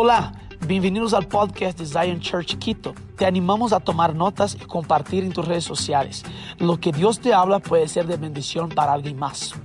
Hola, 0.00 0.32
bienvenidos 0.64 1.12
al 1.12 1.26
podcast 1.26 1.76
de 1.76 1.84
Zion 1.84 2.20
Church 2.20 2.56
Quito. 2.58 2.94
Te 3.16 3.26
animamos 3.26 3.72
a 3.72 3.80
tomar 3.80 4.14
notas 4.14 4.54
y 4.54 4.64
compartir 4.64 5.24
en 5.24 5.32
tus 5.32 5.44
redes 5.44 5.64
sociales. 5.64 6.22
Lo 6.58 6.78
que 6.78 6.92
Dios 6.92 7.18
te 7.18 7.34
habla 7.34 7.58
puede 7.58 7.88
ser 7.88 8.06
de 8.06 8.16
bendición 8.16 8.68
para 8.68 8.92
alguien 8.92 9.18
más. 9.18 9.56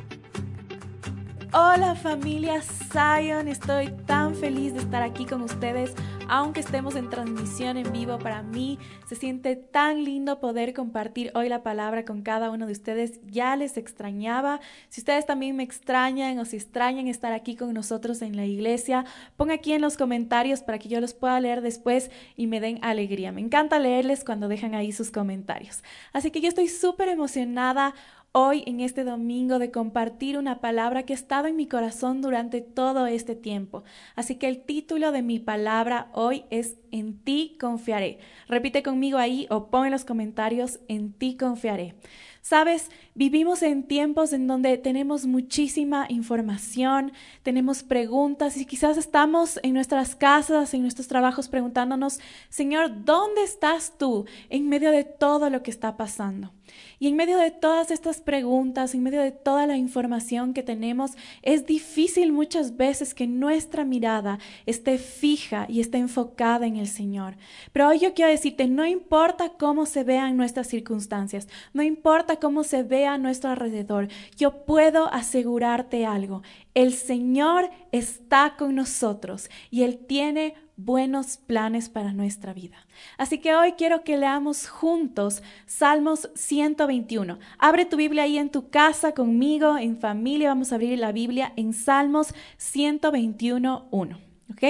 Hola 1.54 1.94
familia 1.94 2.64
Zion, 2.64 3.48
estoy 3.48 3.92
tan 4.08 4.34
feliz 4.34 4.74
de 4.74 4.80
estar 4.80 5.04
aquí 5.04 5.26
con 5.26 5.44
ustedes, 5.44 5.94
aunque 6.28 6.60
estemos 6.60 6.96
en 6.96 7.10
transmisión 7.10 7.78
en 7.78 7.92
vivo. 7.92 8.20
Para 8.20 8.42
mí 8.42 8.80
se 9.08 9.16
siente 9.16 9.56
tan 9.56 10.04
lindo 10.04 10.40
poder 10.40 10.74
compartir 10.74 11.32
hoy 11.36 11.50
la 11.50 11.64
palabra 11.64 12.06
con 12.06 12.22
cada 12.22 12.50
uno 12.50 12.66
de 12.66 12.72
ustedes. 12.72 13.20
Ya 13.26 13.56
les 13.56 13.78
extrañaba. 13.78 14.60
Si 14.90 15.02
ustedes 15.02 15.26
también 15.26 15.56
me 15.56 15.64
extrañan 15.64 16.40
o 16.40 16.46
si 16.46 16.58
extrañan 16.58 17.08
estar 17.08 17.34
aquí 17.34 17.56
con 17.56 17.74
nosotros 17.74 18.22
en 18.22 18.36
la 18.36 18.46
iglesia, 18.46 19.06
pon 19.38 19.52
aquí 19.52 19.74
en 19.74 19.82
los 19.82 19.98
comentarios 19.98 20.62
para 20.62 20.80
que 20.80 20.90
yo 20.90 21.02
los 21.02 21.14
pueda 21.14 21.40
leer 21.40 21.62
después 21.62 22.12
y 22.36 22.48
me 22.48 22.60
den 22.60 22.80
alegría. 22.84 23.32
Me 23.32 23.42
encanta 23.42 23.80
leerles 23.80 24.24
cuando 24.24 24.48
dejan 24.48 24.76
ahí 24.76 24.92
sus 24.92 25.12
comentarios. 25.12 25.84
Así 26.14 26.32
que 26.32 26.42
yo 26.42 26.50
estoy 26.50 26.68
súper 26.68 27.10
emocionada 27.10 27.94
hoy 28.36 28.64
en 28.66 28.80
este 28.80 29.04
domingo 29.04 29.60
de 29.60 29.70
compartir 29.70 30.40
una 30.40 30.60
palabra 30.60 31.04
que 31.04 31.14
ha 31.14 31.16
estado 31.16 31.48
en 31.48 31.56
mi 31.56 31.68
corazón 31.68 32.20
durante 32.20 32.62
todo 32.62 33.06
este 33.06 33.36
tiempo. 33.36 33.84
Así 34.16 34.38
que 34.38 34.48
el 34.48 34.64
título 34.64 35.12
de 35.12 35.22
mi 35.22 35.40
palabra 35.40 36.10
hoy 36.14 36.44
es 36.50 36.76
En 36.92 37.20
ti 37.20 37.56
confiaré. 37.60 38.18
Repite 38.48 38.82
conmigo 38.82 39.20
ahí 39.20 39.46
o 39.52 39.68
pon 39.68 39.86
en 39.86 39.92
los 39.92 40.04
comentarios 40.04 40.80
En 40.88 41.14
ti 41.14 41.38
confiaré. 41.38 41.94
Sabes, 42.42 42.90
vivimos 43.14 43.62
en 43.62 43.84
tiempos 43.84 44.34
en 44.34 44.48
donde 44.48 44.78
tenemos 44.78 45.28
muchísima 45.28 46.08
información, 46.10 47.14
tenemos 47.44 47.84
preguntas 47.84 48.58
y 48.58 48.66
quizás 48.66 48.98
estamos 48.98 49.60
en 49.64 49.76
nuestras 49.76 50.16
casas, 50.16 50.74
en 50.74 50.82
nuestros 50.82 51.08
trabajos 51.08 51.48
preguntándonos, 51.48 52.20
Señor, 52.50 53.06
¿dónde 53.06 53.44
estás 53.44 53.98
tú 53.98 54.26
en 54.50 54.68
medio 54.68 54.92
de 54.92 55.06
todo 55.06 55.50
lo 55.50 55.64
que 55.64 55.72
está 55.72 55.96
pasando? 55.96 56.52
Y 57.00 57.08
en 57.08 57.16
medio 57.16 57.38
de 57.38 57.52
todas 57.52 57.92
estas 57.92 58.22
preguntas, 58.22 58.94
en 58.94 59.04
medio 59.04 59.22
de 59.22 59.32
toda 59.32 59.68
la 59.68 59.78
información 59.78 60.54
que 60.54 60.64
tenemos, 60.64 61.12
es 61.42 61.66
difícil 61.66 62.32
muchas 62.32 62.78
veces 62.78 63.14
que 63.14 63.28
nuestra 63.28 63.84
mirada 63.84 64.40
esté 64.66 64.98
fija 64.98 65.66
y 65.68 65.82
esté 65.82 65.98
enfocada 65.98 66.66
en 66.66 66.78
el 66.78 66.88
Señor. 66.88 67.36
Pero 67.72 67.90
hoy 67.90 68.00
yo 68.00 68.14
quiero 68.14 68.32
decirte, 68.32 68.68
no 68.68 68.86
importa 68.86 69.50
cómo 69.58 69.86
se 69.86 70.04
vean 70.04 70.38
nuestras 70.38 70.68
circunstancias, 70.68 71.48
no 71.74 71.84
importa 71.84 72.38
cómo 72.38 72.64
se 72.64 72.84
vea 72.84 73.14
a 73.14 73.18
nuestro 73.18 73.50
alrededor, 73.50 74.08
yo 74.38 74.66
puedo 74.66 75.12
asegurarte 75.14 76.06
algo. 76.06 76.42
El 76.74 76.94
Señor 76.94 77.70
está 77.92 78.56
con 78.58 78.76
nosotros 78.76 79.50
y 79.70 79.84
Él 79.84 79.98
tiene 79.98 80.56
buenos 80.76 81.38
planes 81.38 81.90
para 81.90 82.14
nuestra 82.14 82.54
vida. 82.54 82.78
Así 83.18 83.38
que 83.40 83.56
hoy 83.56 83.74
quiero 83.74 84.04
que 84.04 84.18
leamos 84.18 84.68
juntos 84.68 85.44
Salmos 85.66 86.30
121. 86.36 87.40
Abre 87.58 87.86
tu 87.86 87.98
Biblia 87.98 88.24
ahí 88.24 88.38
en 88.38 88.50
tu 88.50 88.70
casa 88.70 89.14
conmigo, 89.14 89.78
en 89.78 89.98
familia. 89.98 90.50
Vamos 90.50 90.72
a 90.72 90.76
abrir 90.76 91.00
la 91.00 91.12
Biblia 91.12 91.54
en 91.56 91.74
Salmos 91.74 92.34
121, 92.58 93.88
1. 93.92 94.20
¿Ok? 94.52 94.64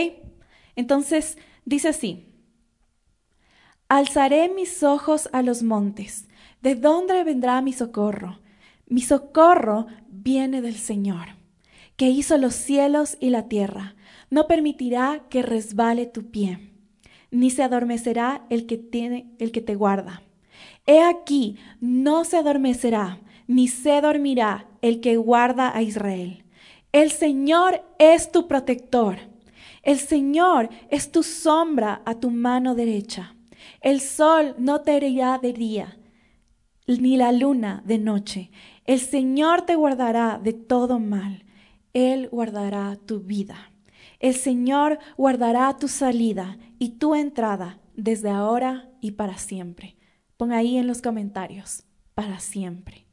Entonces 0.75 1.37
dice 1.65 1.89
así. 1.89 2.27
Alzaré 3.87 4.49
mis 4.49 4.83
ojos 4.83 5.29
a 5.33 5.41
los 5.41 5.63
montes. 5.63 6.27
¿De 6.61 6.75
dónde 6.75 7.23
vendrá 7.23 7.61
mi 7.61 7.73
socorro? 7.73 8.39
Mi 8.87 9.01
socorro 9.01 9.87
viene 10.07 10.61
del 10.61 10.75
Señor, 10.75 11.35
que 11.95 12.09
hizo 12.09 12.37
los 12.37 12.55
cielos 12.55 13.17
y 13.19 13.29
la 13.29 13.47
tierra 13.47 13.95
no 14.33 14.47
permitirá 14.47 15.21
que 15.29 15.43
resbale 15.43 16.07
tu 16.07 16.31
pie, 16.31 16.57
ni 17.29 17.51
se 17.51 17.61
adormecerá 17.61 18.47
el 18.49 18.65
que 18.65 18.79
tiene 18.79 19.31
el 19.37 19.51
que 19.51 19.61
te 19.61 19.75
guarda. 19.75 20.23
He 20.87 21.03
aquí, 21.03 21.57
no 21.79 22.25
se 22.25 22.37
adormecerá, 22.37 23.19
ni 23.45 23.67
se 23.67 24.01
dormirá 24.01 24.65
el 24.81 25.01
que 25.01 25.17
guarda 25.17 25.77
a 25.77 25.83
Israel. 25.83 26.45
El 26.91 27.11
Señor 27.11 27.83
es 27.99 28.31
tu 28.31 28.47
protector. 28.47 29.17
El 29.83 29.99
Señor 29.99 30.69
es 30.89 31.11
tu 31.11 31.21
sombra 31.21 32.01
a 32.03 32.15
tu 32.15 32.31
mano 32.31 32.73
derecha. 32.73 33.35
El 33.81 34.01
sol 34.01 34.55
no 34.57 34.81
te 34.81 34.97
herirá 34.97 35.37
de 35.37 35.53
día, 35.53 35.99
ni 36.87 37.17
la 37.17 37.31
luna 37.31 37.83
de 37.85 37.99
noche. 37.99 38.49
El 38.85 38.99
Señor 38.99 39.61
te 39.61 39.75
guardará 39.75 40.39
de 40.43 40.53
todo 40.53 40.97
mal. 40.97 41.45
Él 41.93 42.29
guardará 42.31 42.97
tu 43.05 43.19
vida. 43.19 43.69
El 44.23 44.35
Señor 44.35 44.99
guardará 45.17 45.75
tu 45.77 45.89
salida 45.89 46.57
y 46.79 46.91
tu 46.91 47.13
entrada 47.13 47.81
desde 47.93 48.29
ahora 48.29 48.89
y 49.01 49.11
para 49.11 49.37
siempre. 49.37 49.97
Pon 50.37 50.53
ahí 50.53 50.77
en 50.77 50.87
los 50.87 51.01
comentarios, 51.01 51.83
para 52.15 52.39
siempre. 52.39 53.05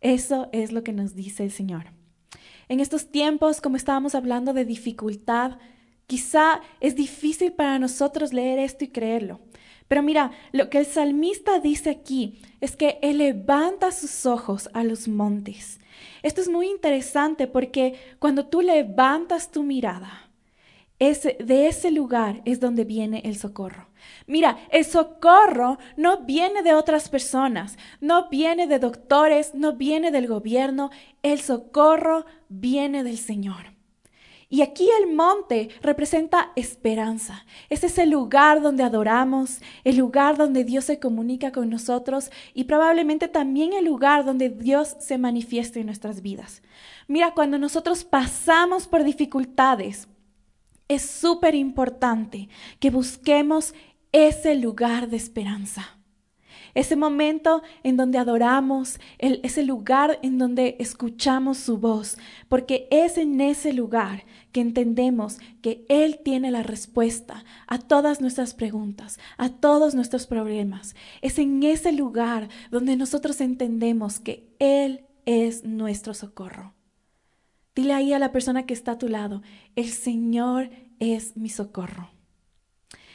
Eso 0.00 0.48
es 0.52 0.72
lo 0.72 0.82
que 0.82 0.94
nos 0.94 1.14
dice 1.14 1.44
el 1.44 1.50
Señor. 1.50 1.88
En 2.70 2.80
estos 2.80 3.10
tiempos, 3.10 3.60
como 3.60 3.76
estábamos 3.76 4.14
hablando 4.14 4.54
de 4.54 4.64
dificultad, 4.64 5.58
quizá 6.06 6.62
es 6.80 6.96
difícil 6.96 7.52
para 7.52 7.78
nosotros 7.78 8.32
leer 8.32 8.58
esto 8.58 8.84
y 8.84 8.88
creerlo. 8.88 9.40
Pero 9.88 10.02
mira, 10.02 10.30
lo 10.52 10.70
que 10.70 10.78
el 10.78 10.86
salmista 10.86 11.60
dice 11.60 11.90
aquí 11.90 12.40
es 12.62 12.76
que 12.76 12.98
Él 13.02 13.18
levanta 13.18 13.92
sus 13.92 14.24
ojos 14.24 14.70
a 14.72 14.84
los 14.84 15.06
montes. 15.06 15.80
Esto 16.22 16.40
es 16.40 16.48
muy 16.48 16.68
interesante 16.68 17.46
porque 17.46 17.96
cuando 18.18 18.46
tú 18.46 18.62
levantas 18.62 19.50
tu 19.50 19.62
mirada, 19.62 20.25
de 20.98 21.66
ese 21.68 21.90
lugar 21.90 22.42
es 22.44 22.60
donde 22.60 22.84
viene 22.84 23.22
el 23.24 23.36
socorro. 23.36 23.88
Mira, 24.26 24.58
el 24.70 24.84
socorro 24.84 25.78
no 25.96 26.24
viene 26.24 26.62
de 26.62 26.74
otras 26.74 27.08
personas, 27.08 27.76
no 28.00 28.28
viene 28.28 28.66
de 28.66 28.78
doctores, 28.78 29.54
no 29.54 29.74
viene 29.74 30.10
del 30.10 30.26
gobierno, 30.26 30.90
el 31.22 31.40
socorro 31.40 32.24
viene 32.48 33.04
del 33.04 33.18
Señor. 33.18 33.76
Y 34.48 34.62
aquí 34.62 34.88
el 35.00 35.12
monte 35.12 35.70
representa 35.82 36.52
esperanza. 36.54 37.44
Es 37.68 37.82
ese 37.82 38.06
lugar 38.06 38.62
donde 38.62 38.84
adoramos, 38.84 39.60
el 39.82 39.96
lugar 39.96 40.36
donde 40.36 40.62
Dios 40.62 40.84
se 40.84 41.00
comunica 41.00 41.50
con 41.50 41.68
nosotros 41.68 42.30
y 42.54 42.64
probablemente 42.64 43.26
también 43.26 43.72
el 43.72 43.84
lugar 43.84 44.24
donde 44.24 44.50
Dios 44.50 44.96
se 45.00 45.18
manifiesta 45.18 45.80
en 45.80 45.86
nuestras 45.86 46.22
vidas. 46.22 46.62
Mira, 47.08 47.34
cuando 47.34 47.58
nosotros 47.58 48.04
pasamos 48.04 48.86
por 48.86 49.02
dificultades, 49.02 50.08
es 50.88 51.02
súper 51.02 51.54
importante 51.54 52.48
que 52.80 52.90
busquemos 52.90 53.74
ese 54.12 54.54
lugar 54.54 55.08
de 55.08 55.16
esperanza. 55.16 55.96
Ese 56.74 56.94
momento 56.94 57.62
en 57.84 57.96
donde 57.96 58.18
adoramos, 58.18 59.00
ese 59.18 59.62
lugar 59.62 60.18
en 60.22 60.36
donde 60.36 60.76
escuchamos 60.78 61.56
su 61.56 61.78
voz, 61.78 62.18
porque 62.48 62.86
es 62.90 63.16
en 63.16 63.40
ese 63.40 63.72
lugar 63.72 64.26
que 64.52 64.60
entendemos 64.60 65.38
que 65.62 65.86
Él 65.88 66.20
tiene 66.22 66.50
la 66.50 66.62
respuesta 66.62 67.44
a 67.66 67.78
todas 67.78 68.20
nuestras 68.20 68.52
preguntas, 68.52 69.18
a 69.38 69.48
todos 69.48 69.94
nuestros 69.94 70.26
problemas. 70.26 70.94
Es 71.22 71.38
en 71.38 71.62
ese 71.62 71.92
lugar 71.92 72.48
donde 72.70 72.96
nosotros 72.96 73.40
entendemos 73.40 74.20
que 74.20 74.54
Él 74.58 75.06
es 75.24 75.64
nuestro 75.64 76.12
socorro. 76.12 76.75
Dile 77.76 77.92
ahí 77.92 78.14
a 78.14 78.18
la 78.18 78.32
persona 78.32 78.64
que 78.64 78.72
está 78.72 78.92
a 78.92 78.98
tu 78.98 79.06
lado, 79.06 79.42
el 79.76 79.90
Señor 79.90 80.70
es 80.98 81.36
mi 81.36 81.50
socorro. 81.50 82.10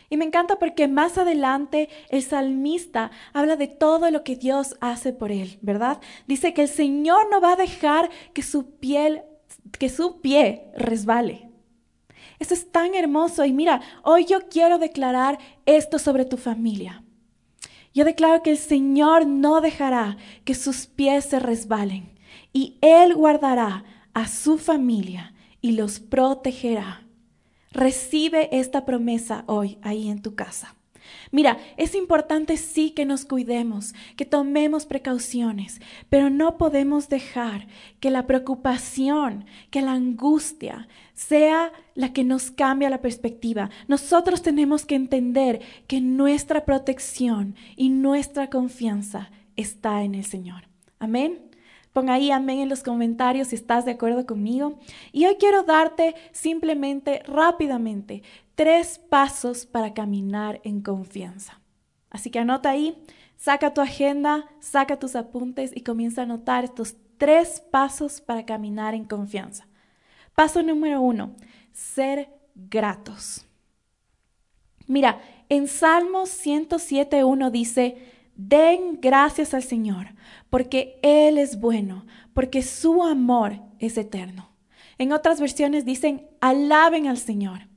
Y 0.08 0.18
me 0.18 0.26
encanta 0.26 0.60
porque 0.60 0.88
más 0.88 1.18
adelante 1.18 1.90
el 2.10 2.22
salmista 2.22 3.10
habla 3.34 3.56
de 3.56 3.68
todo 3.68 4.12
lo 4.12 4.24
que 4.24 4.36
Dios 4.36 4.78
hace 4.80 5.14
por 5.14 5.32
él, 5.32 5.58
¿verdad? 5.64 6.00
Dice 6.28 6.54
que 6.54 6.62
el 6.62 6.68
Señor 6.68 7.28
no 7.32 7.42
va 7.42 7.54
a 7.54 7.56
dejar 7.56 8.12
que 8.34 8.44
su 8.44 8.76
piel, 8.76 9.24
que 9.80 9.90
su 9.90 10.22
pie 10.22 10.70
resbale. 10.78 11.50
Eso 12.38 12.54
es 12.54 12.72
tan 12.72 12.94
hermoso 12.94 13.44
y 13.46 13.54
mira, 13.54 13.82
hoy 14.04 14.26
yo 14.26 14.48
quiero 14.48 14.78
declarar 14.78 15.40
esto 15.66 15.98
sobre 15.98 16.26
tu 16.26 16.38
familia. 16.38 17.04
Yo 17.96 18.06
declaro 18.06 18.44
que 18.44 18.52
el 18.52 18.58
Señor 18.60 19.26
no 19.26 19.60
dejará 19.60 20.18
que 20.46 20.54
sus 20.54 20.86
pies 20.86 21.26
se 21.26 21.40
resbalen 21.40 22.20
y 22.54 22.78
Él 22.82 23.16
guardará 23.16 23.86
a 24.14 24.28
su 24.28 24.58
familia 24.58 25.34
y 25.62 25.74
los 25.74 26.00
protegerá. 26.00 27.04
Recibe 27.72 28.50
esta 28.52 28.86
promesa 28.86 29.44
hoy 29.48 29.78
ahí 29.82 30.10
en 30.10 30.22
tu 30.22 30.36
casa. 30.36 30.76
Mira, 31.32 31.58
es 31.78 31.96
importante 31.96 32.58
sí 32.58 32.92
que 32.92 33.06
nos 33.06 33.26
cuidemos, 33.26 33.94
que 34.16 34.26
tomemos 34.26 34.86
precauciones, 34.86 35.82
pero 36.10 36.30
no 36.30 36.58
podemos 36.58 37.10
dejar 37.10 37.68
que 38.00 38.12
la 38.12 38.28
preocupación, 38.28 39.46
que 39.70 39.82
la 39.82 39.94
angustia 39.94 40.88
sea 41.14 41.72
la 41.96 42.14
que 42.14 42.24
nos 42.24 42.52
cambie 42.52 42.90
la 42.90 43.02
perspectiva. 43.02 43.70
Nosotros 43.88 44.42
tenemos 44.42 44.86
que 44.86 44.96
entender 44.96 45.62
que 45.88 46.02
nuestra 46.02 46.66
protección 46.66 47.56
y 47.76 47.90
nuestra 47.90 48.50
confianza 48.50 49.32
está 49.56 50.04
en 50.04 50.16
el 50.16 50.26
Señor. 50.26 50.68
Amén. 51.00 51.51
Pon 51.94 52.10
ahí 52.10 52.32
amén 52.32 52.60
en 52.60 52.70
los 52.70 52.84
comentarios 52.84 53.50
si 53.50 53.56
estás 53.56 53.86
de 53.86 53.92
acuerdo 53.92 54.26
conmigo. 54.26 54.80
Y 55.12 55.26
hoy 55.26 55.36
quiero 55.36 55.64
darte 55.64 56.16
simplemente, 56.32 57.22
rápidamente, 57.26 58.24
tres 58.56 58.98
pasos 58.98 59.66
para 59.66 59.94
caminar 59.94 60.62
en 60.64 60.82
confianza. 60.82 61.60
Así 62.10 62.30
que 62.30 62.40
anota 62.40 62.70
ahí, 62.70 63.04
saca 63.38 63.74
tu 63.74 63.82
agenda, 63.82 64.50
saca 64.60 65.00
tus 65.00 65.16
apuntes 65.16 65.72
y 65.76 65.82
comienza 65.82 66.22
a 66.22 66.26
anotar 66.26 66.64
estos 66.64 66.96
tres 67.18 67.60
pasos 67.60 68.22
para 68.22 68.46
caminar 68.46 68.96
en 68.96 69.06
confianza. 69.06 69.68
Paso 70.34 70.64
número 70.64 71.02
uno, 71.02 71.36
ser 71.72 72.30
gratos. 72.56 73.46
Mira, 74.88 75.22
en 75.48 75.68
Salmos 75.68 76.30
107.1 76.46 77.52
dice, 77.52 77.98
Den 78.48 79.00
gracias 79.00 79.54
al 79.54 79.62
Señor, 79.62 80.08
porque 80.50 81.00
Él 81.04 81.38
es 81.38 81.60
bueno, 81.60 82.08
porque 82.34 82.64
su 82.64 83.04
amor 83.04 83.60
es 83.78 83.98
eterno. 83.98 84.50
En 84.98 85.14
otras 85.14 85.40
versiones 85.40 85.86
dicen, 85.86 86.28
alaben 86.42 87.06
al 87.08 87.20
Señor. 87.20 87.68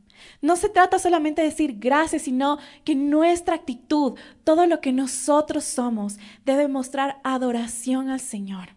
No 0.41 0.57
se 0.57 0.71
trata 0.71 0.99
solamente 0.99 1.43
de 1.43 1.49
decir 1.49 1.77
gracias, 1.79 2.23
sino 2.23 2.59
que 2.83 2.95
nuestra 2.95 3.57
actitud, 3.57 4.19
todo 4.43 4.67
lo 4.67 4.81
que 4.81 4.93
nosotros 4.93 5.65
somos, 5.65 6.17
debe 6.47 6.67
mostrar 6.67 7.21
adoración 7.25 8.09
al 8.09 8.21
Señor. 8.21 8.71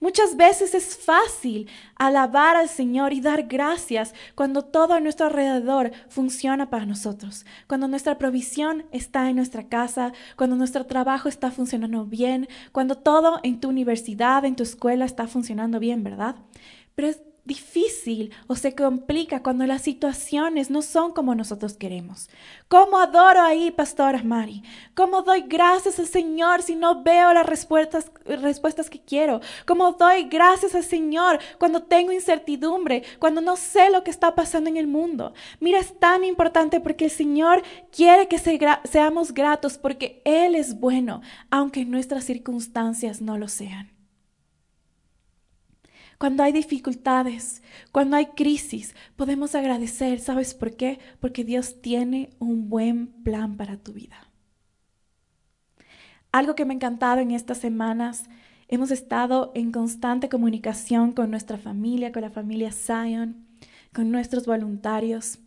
Muchas 0.00 0.36
veces 0.36 0.74
es 0.74 0.96
fácil 0.96 1.68
alabar 1.96 2.54
al 2.54 2.68
Señor 2.68 3.12
y 3.12 3.20
dar 3.20 3.48
gracias 3.48 4.14
cuando 4.36 4.62
todo 4.64 4.94
a 4.94 5.00
nuestro 5.00 5.26
alrededor 5.26 5.90
funciona 6.08 6.70
para 6.70 6.86
nosotros, 6.86 7.44
cuando 7.66 7.88
nuestra 7.88 8.16
provisión 8.16 8.84
está 8.92 9.28
en 9.28 9.36
nuestra 9.36 9.68
casa, 9.68 10.12
cuando 10.36 10.54
nuestro 10.54 10.86
trabajo 10.86 11.28
está 11.28 11.50
funcionando 11.50 12.04
bien, 12.04 12.46
cuando 12.70 12.96
todo 12.96 13.40
en 13.42 13.58
tu 13.58 13.68
universidad, 13.68 14.44
en 14.44 14.54
tu 14.54 14.62
escuela 14.62 15.04
está 15.04 15.26
funcionando 15.26 15.80
bien, 15.80 16.04
¿verdad? 16.04 16.36
Pero 16.94 17.08
difícil 17.48 18.32
o 18.46 18.54
se 18.54 18.76
complica 18.76 19.42
cuando 19.42 19.66
las 19.66 19.82
situaciones 19.82 20.70
no 20.70 20.82
son 20.82 21.12
como 21.12 21.34
nosotros 21.34 21.72
queremos. 21.74 22.28
¿Cómo 22.68 22.98
adoro 22.98 23.40
ahí, 23.40 23.72
Pastora 23.72 24.22
Mari? 24.22 24.62
¿Cómo 24.94 25.22
doy 25.22 25.42
gracias 25.48 25.98
al 25.98 26.06
Señor 26.06 26.62
si 26.62 26.76
no 26.76 27.02
veo 27.02 27.32
las 27.32 27.46
respuestas, 27.46 28.12
respuestas 28.24 28.88
que 28.88 29.00
quiero? 29.00 29.40
¿Cómo 29.66 29.92
doy 29.92 30.24
gracias 30.24 30.76
al 30.76 30.84
Señor 30.84 31.40
cuando 31.58 31.82
tengo 31.82 32.12
incertidumbre, 32.12 33.02
cuando 33.18 33.40
no 33.40 33.56
sé 33.56 33.90
lo 33.90 34.04
que 34.04 34.12
está 34.12 34.36
pasando 34.36 34.70
en 34.70 34.76
el 34.76 34.86
mundo? 34.86 35.32
Mira, 35.58 35.80
es 35.80 35.98
tan 35.98 36.22
importante 36.22 36.80
porque 36.80 37.06
el 37.06 37.10
Señor 37.10 37.62
quiere 37.90 38.28
que 38.28 38.38
seamos 38.84 39.34
gratos 39.34 39.78
porque 39.78 40.22
Él 40.24 40.54
es 40.54 40.78
bueno, 40.78 41.22
aunque 41.50 41.84
nuestras 41.84 42.24
circunstancias 42.24 43.20
no 43.20 43.38
lo 43.38 43.48
sean 43.48 43.97
cuando 46.18 46.42
hay 46.42 46.52
dificultades, 46.52 47.62
cuando 47.92 48.16
hay 48.16 48.26
crisis, 48.26 48.94
podemos 49.14 49.54
agradecer. 49.54 50.18
¿Sabes 50.18 50.52
por 50.52 50.76
qué? 50.76 50.98
Porque 51.20 51.44
Dios 51.44 51.80
tiene 51.80 52.30
un 52.40 52.68
buen 52.68 53.06
plan 53.22 53.56
para 53.56 53.76
tu 53.76 53.92
vida. 53.92 54.16
Algo 56.32 56.56
que 56.56 56.64
me 56.64 56.74
ha 56.74 56.76
encantado 56.76 57.20
en 57.20 57.30
estas 57.30 57.58
semanas, 57.58 58.28
hemos 58.66 58.90
estado 58.90 59.52
en 59.54 59.70
constante 59.70 60.28
comunicación 60.28 61.12
con 61.12 61.30
nuestra 61.30 61.56
familia, 61.56 62.12
con 62.12 62.22
la 62.22 62.30
familia 62.30 62.72
Zion, 62.72 63.46
con 63.94 64.10
nuestros 64.10 64.44
voluntarios. 64.44 65.38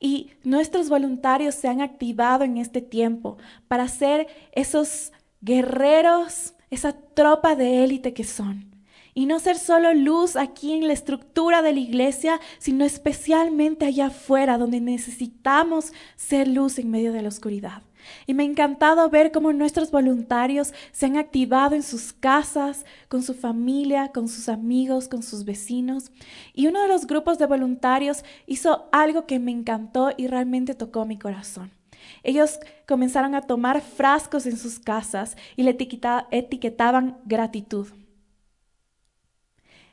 Y 0.00 0.30
nuestros 0.42 0.88
voluntarios 0.88 1.54
se 1.54 1.68
han 1.68 1.80
activado 1.80 2.44
en 2.44 2.58
este 2.58 2.82
tiempo 2.82 3.38
para 3.68 3.86
ser 3.86 4.26
esos 4.52 5.12
guerreros, 5.40 6.54
esa 6.70 6.92
tropa 6.92 7.54
de 7.54 7.84
élite 7.84 8.12
que 8.12 8.24
son 8.24 8.75
y 9.16 9.24
no 9.24 9.38
ser 9.38 9.56
solo 9.56 9.94
luz 9.94 10.36
aquí 10.36 10.74
en 10.74 10.86
la 10.86 10.92
estructura 10.92 11.62
de 11.62 11.72
la 11.72 11.80
iglesia, 11.80 12.38
sino 12.58 12.84
especialmente 12.84 13.86
allá 13.86 14.08
afuera, 14.08 14.58
donde 14.58 14.78
necesitamos 14.78 15.94
ser 16.16 16.46
luz 16.46 16.78
en 16.78 16.90
medio 16.90 17.14
de 17.14 17.22
la 17.22 17.28
oscuridad. 17.28 17.82
Y 18.26 18.34
me 18.34 18.42
ha 18.42 18.46
encantado 18.46 19.08
ver 19.08 19.32
cómo 19.32 19.54
nuestros 19.54 19.90
voluntarios 19.90 20.74
se 20.92 21.06
han 21.06 21.16
activado 21.16 21.74
en 21.74 21.82
sus 21.82 22.12
casas, 22.12 22.84
con 23.08 23.22
su 23.22 23.32
familia, 23.32 24.12
con 24.12 24.28
sus 24.28 24.50
amigos, 24.50 25.08
con 25.08 25.22
sus 25.22 25.46
vecinos. 25.46 26.12
Y 26.52 26.66
uno 26.66 26.82
de 26.82 26.88
los 26.88 27.06
grupos 27.06 27.38
de 27.38 27.46
voluntarios 27.46 28.22
hizo 28.46 28.86
algo 28.92 29.24
que 29.24 29.38
me 29.38 29.50
encantó 29.50 30.10
y 30.14 30.26
realmente 30.26 30.74
tocó 30.74 31.06
mi 31.06 31.18
corazón. 31.18 31.70
Ellos 32.22 32.58
comenzaron 32.86 33.34
a 33.34 33.40
tomar 33.40 33.80
frascos 33.80 34.44
en 34.44 34.58
sus 34.58 34.78
casas 34.78 35.38
y 35.56 35.62
le 35.62 35.70
etiquetaban 35.70 37.16
gratitud. 37.24 37.88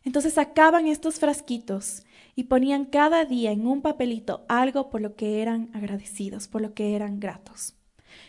Entonces 0.04 0.34
sacaban 0.34 0.88
estos 0.88 1.20
frasquitos 1.20 2.04
y 2.36 2.46
ponían 2.46 2.86
cada 2.86 3.26
día 3.26 3.52
en 3.52 3.68
un 3.68 3.82
papelito 3.82 4.44
algo 4.50 4.90
por 4.90 5.02
lo 5.02 5.16
que 5.16 5.42
eran 5.42 5.70
agradecidos, 5.74 6.48
por 6.48 6.62
lo 6.62 6.74
que 6.74 6.96
eran 6.96 7.20
gratos. 7.20 7.76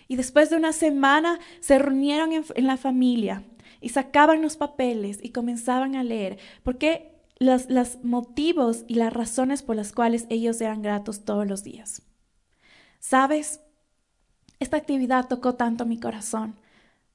Y 0.07 0.17
después 0.17 0.51
de 0.51 0.57
una 0.57 0.73
semana 0.73 1.39
se 1.61 1.79
reunieron 1.79 2.31
en, 2.33 2.67
la 2.67 2.77
familia 2.77 3.43
y 3.81 3.89
sacaban 3.89 4.43
los 4.43 4.57
papeles 4.57 5.19
y 5.23 5.31
comenzaban 5.31 5.97
a 5.97 6.05
leer, 6.05 6.39
porque 6.63 7.13
los, 7.39 7.69
los 7.69 8.03
motivos 8.05 8.85
y 8.87 8.95
las 8.95 9.13
razones 9.13 9.63
por 9.63 9.77
las 9.77 9.93
cuales 9.93 10.27
ellos 10.31 10.61
eran 10.61 10.83
gratos 10.83 11.25
todos 11.25 11.47
los 11.47 11.65
días. 11.65 12.03
¿Sabes? 13.01 13.61
Esta 14.61 14.77
actividad 14.77 15.29
tocó 15.29 15.55
tanto 15.55 15.85
mi 15.85 15.99
corazón 15.99 16.55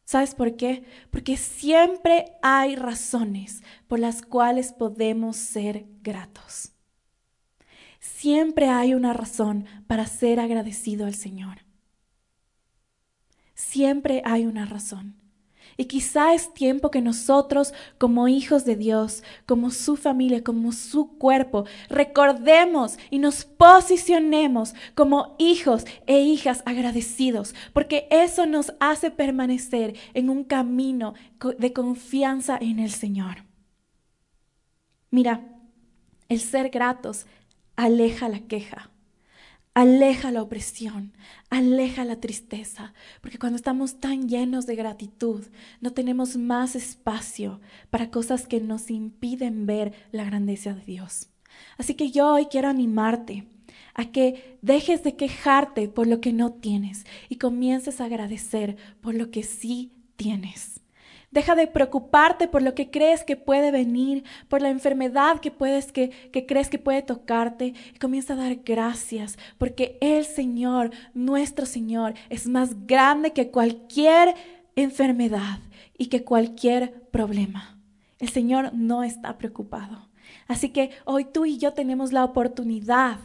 ¿Sabes 0.09 0.33
por 0.33 0.55
qué? 0.55 0.83
Porque 1.11 1.37
siempre 1.37 2.25
hay 2.41 2.75
razones 2.75 3.61
por 3.87 3.99
las 3.99 4.23
cuales 4.23 4.73
podemos 4.73 5.37
ser 5.37 5.85
gratos. 6.01 6.71
Siempre 7.99 8.69
hay 8.69 8.95
una 8.95 9.13
razón 9.13 9.67
para 9.85 10.07
ser 10.07 10.39
agradecido 10.39 11.05
al 11.05 11.13
Señor. 11.13 11.59
Siempre 13.53 14.23
hay 14.25 14.47
una 14.47 14.65
razón. 14.65 15.15
Y 15.79 15.85
quizá 15.85 16.33
es 16.33 16.53
tiempo 16.53 16.91
que 16.91 16.99
nosotros, 16.99 17.73
como 17.97 18.27
hijos 18.27 18.65
de 18.65 18.75
Dios, 18.75 19.23
como 19.45 19.71
su 19.71 19.95
familia, 19.95 20.43
como 20.43 20.73
su 20.73 21.17
cuerpo, 21.17 21.63
recordemos 21.87 22.99
y 23.09 23.19
nos 23.19 23.45
posicionemos 23.45 24.73
como 24.93 25.37
hijos 25.39 25.85
e 26.05 26.19
hijas 26.19 26.63
agradecidos, 26.65 27.55
porque 27.71 28.09
eso 28.11 28.45
nos 28.45 28.73
hace 28.81 29.09
permanecer 29.09 29.95
en 30.13 30.29
un 30.29 30.43
camino 30.43 31.13
de 31.57 31.71
confianza 31.71 32.57
en 32.59 32.79
el 32.79 32.91
Señor. 32.91 33.45
Mira, 35.11 35.47
el 36.27 36.41
ser 36.41 36.71
gratos 36.71 37.25
aleja 37.77 38.27
la 38.27 38.41
queja 38.41 38.91
aleja 39.73 40.31
la 40.31 40.41
opresión, 40.41 41.13
aleja 41.49 42.05
la 42.05 42.19
tristeza, 42.19 42.93
porque 43.21 43.39
cuando 43.39 43.55
estamos 43.55 43.99
tan 43.99 44.27
llenos 44.27 44.65
de 44.65 44.75
gratitud, 44.75 45.45
no 45.81 45.91
tenemos 45.93 46.37
más 46.37 46.75
espacio 46.75 47.61
para 47.89 48.11
cosas 48.11 48.47
que 48.47 48.59
nos 48.59 48.89
impiden 48.89 49.65
ver 49.65 49.93
la 50.11 50.23
grandeza 50.23 50.73
de 50.73 50.83
Dios. 50.85 51.29
Así 51.77 51.93
que 51.93 52.11
yo 52.11 52.33
hoy 52.33 52.47
quiero 52.47 52.67
animarte 52.67 53.47
a 53.93 54.11
que 54.11 54.57
dejes 54.61 55.03
de 55.03 55.15
quejarte 55.15 55.89
por 55.89 56.07
lo 56.07 56.21
que 56.21 56.33
no 56.33 56.53
tienes 56.53 57.05
y 57.27 57.37
comiences 57.37 58.01
a 58.01 58.05
agradecer 58.05 58.77
por 59.01 59.15
lo 59.15 59.31
que 59.31 59.43
sí 59.43 59.91
tienes. 60.15 60.81
Deja 61.31 61.53
de 61.55 61.67
preocuparte 61.67 62.47
por 62.47 62.63
lo 62.63 62.73
que 62.73 62.89
crees 62.89 63.23
que 63.23 63.35
puede 63.35 63.71
venir, 63.71 64.23
por 64.47 64.61
la 64.61 64.69
enfermedad 64.69 65.39
que, 65.39 65.51
puedes, 65.51 65.91
que, 65.91 66.11
crees 66.47 66.69
que 66.69 66.79
puede 66.79 67.03
tocarte. 67.03 67.73
Y 67.93 67.99
comienza 67.99 68.33
a 68.33 68.37
dar 68.37 68.55
gracias, 68.57 69.37
porque 69.57 69.97
el 70.01 70.25
Señor, 70.25 70.91
nuestro 71.13 71.65
Señor, 71.65 72.15
es 72.29 72.47
más 72.47 72.87
grande 72.87 73.33
que 73.33 73.51
cualquier 73.51 74.33
enfermedad 74.75 75.59
y 75.97 76.07
que 76.07 76.23
cualquier 76.23 77.01
problema. 77.11 77.77
El 78.17 78.29
Señor 78.29 78.73
no 78.73 79.03
está 79.03 79.37
preocupado. 79.37 80.09
Así 80.47 80.69
que 80.69 80.91
hoy 81.05 81.25
tú 81.25 81.45
y 81.45 81.57
yo 81.57 81.73
tenemos 81.73 82.11
la 82.11 82.25
oportunidad 82.25 83.19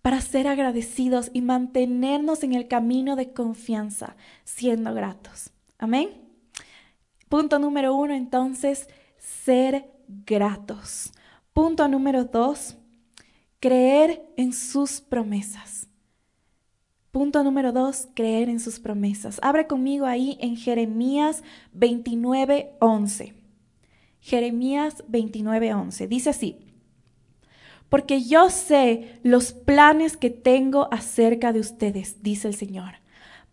para 0.00 0.20
ser 0.20 0.48
agradecidos 0.48 1.30
y 1.32 1.42
mantenernos 1.42 2.42
en 2.42 2.54
el 2.54 2.66
camino 2.66 3.14
de 3.14 3.32
confianza, 3.32 4.16
siendo 4.44 4.92
gratos. 4.94 5.50
Amén. 5.78 6.21
Punto 7.32 7.58
número 7.58 7.94
uno, 7.96 8.12
entonces, 8.12 8.90
ser 9.16 9.86
gratos. 10.06 11.14
Punto 11.54 11.88
número 11.88 12.26
dos, 12.26 12.76
creer 13.58 14.22
en 14.36 14.52
sus 14.52 15.00
promesas. 15.00 15.88
Punto 17.10 17.42
número 17.42 17.72
dos, 17.72 18.06
creer 18.12 18.50
en 18.50 18.60
sus 18.60 18.78
promesas. 18.78 19.38
Abre 19.42 19.66
conmigo 19.66 20.04
ahí 20.04 20.36
en 20.42 20.58
Jeremías 20.58 21.42
29, 21.72 22.74
11. 22.80 23.32
Jeremías 24.20 25.02
29, 25.08 25.72
11. 25.72 26.08
Dice 26.08 26.28
así, 26.28 26.58
porque 27.88 28.22
yo 28.22 28.50
sé 28.50 29.20
los 29.22 29.54
planes 29.54 30.18
que 30.18 30.28
tengo 30.28 30.92
acerca 30.92 31.54
de 31.54 31.60
ustedes, 31.60 32.22
dice 32.22 32.48
el 32.48 32.54
Señor. 32.54 32.96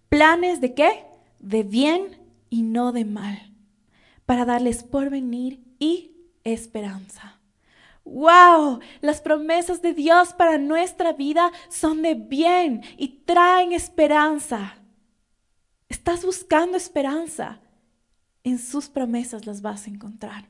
¿Planes 0.09 0.59
de 0.59 0.73
qué? 0.73 1.05
De 1.39 1.63
bien 1.63 2.17
y 2.49 2.63
no 2.63 2.91
de 2.91 3.05
mal 3.05 3.48
para 4.29 4.45
darles 4.45 4.83
porvenir 4.83 5.59
y 5.79 6.11
esperanza. 6.43 7.39
¡Wow! 8.05 8.79
Las 9.01 9.21
promesas 9.21 9.81
de 9.81 9.95
Dios 9.95 10.33
para 10.33 10.59
nuestra 10.59 11.13
vida 11.13 11.51
son 11.67 12.03
de 12.03 12.13
bien 12.13 12.83
y 12.95 13.23
traen 13.25 13.73
esperanza. 13.73 14.75
¿Estás 15.87 16.23
buscando 16.23 16.77
esperanza? 16.77 17.59
En 18.43 18.59
sus 18.59 18.87
promesas 18.87 19.47
las 19.47 19.63
vas 19.63 19.87
a 19.87 19.89
encontrar. 19.89 20.47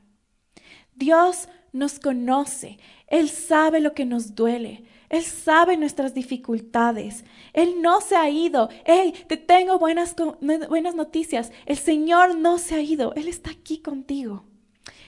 Dios 0.94 1.48
nos 1.72 1.98
conoce, 1.98 2.78
Él 3.06 3.30
sabe 3.30 3.80
lo 3.80 3.94
que 3.94 4.04
nos 4.04 4.34
duele, 4.34 4.84
Él 5.10 5.24
sabe 5.24 5.76
nuestras 5.76 6.14
dificultades, 6.14 7.24
Él 7.52 7.82
no 7.82 8.00
se 8.00 8.14
ha 8.14 8.30
ido. 8.30 8.70
¡Hey, 8.84 9.12
te 9.26 9.36
tengo 9.36 9.78
buenas, 9.78 10.14
buenas 10.40 10.94
noticias! 10.94 11.50
El 11.66 11.76
Señor 11.78 12.36
no 12.36 12.58
se 12.58 12.76
ha 12.76 12.80
ido, 12.80 13.12
Él 13.16 13.26
está 13.26 13.50
aquí 13.50 13.82
contigo. 13.82 14.44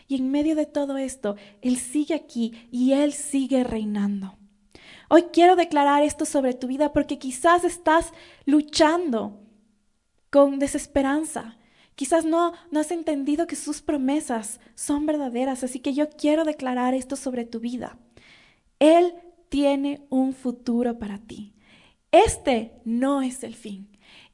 Y 0.09 0.16
en 0.16 0.30
medio 0.32 0.56
de 0.56 0.66
todo 0.66 0.99
esto, 0.99 1.37
Él 1.62 1.78
sigue 1.78 2.14
aquí 2.14 2.68
y 2.73 2.94
Él 2.94 3.12
sigue 3.12 3.62
reinando. 3.62 4.37
Hoy 5.09 5.26
quiero 5.32 5.54
declarar 5.54 6.02
esto 6.02 6.25
sobre 6.25 6.54
tu 6.54 6.66
vida 6.66 6.92
porque 6.92 7.18
quizás 7.21 7.62
estás 7.62 8.12
luchando 8.44 9.40
con 10.30 10.59
desesperanza. 10.59 11.59
Quizás 11.94 12.25
no, 12.25 12.54
no 12.73 12.80
has 12.80 12.90
entendido 12.90 13.47
que 13.47 13.54
sus 13.54 13.82
promesas 13.82 14.59
son 14.75 15.06
verdaderas, 15.06 15.62
así 15.62 15.78
que 15.78 15.94
yo 15.94 16.11
quiero 16.11 16.42
declarar 16.42 16.94
esto 16.94 17.14
sobre 17.14 17.44
tu 17.44 17.61
vida. 17.61 17.99
Él 18.80 19.14
tiene 19.52 20.06
un 20.09 20.32
futuro 20.32 20.99
para 20.99 21.18
ti. 21.18 21.52
Este 22.11 22.73
no 22.87 23.21
es 23.21 23.44
el 23.44 23.54
fin. 23.54 23.87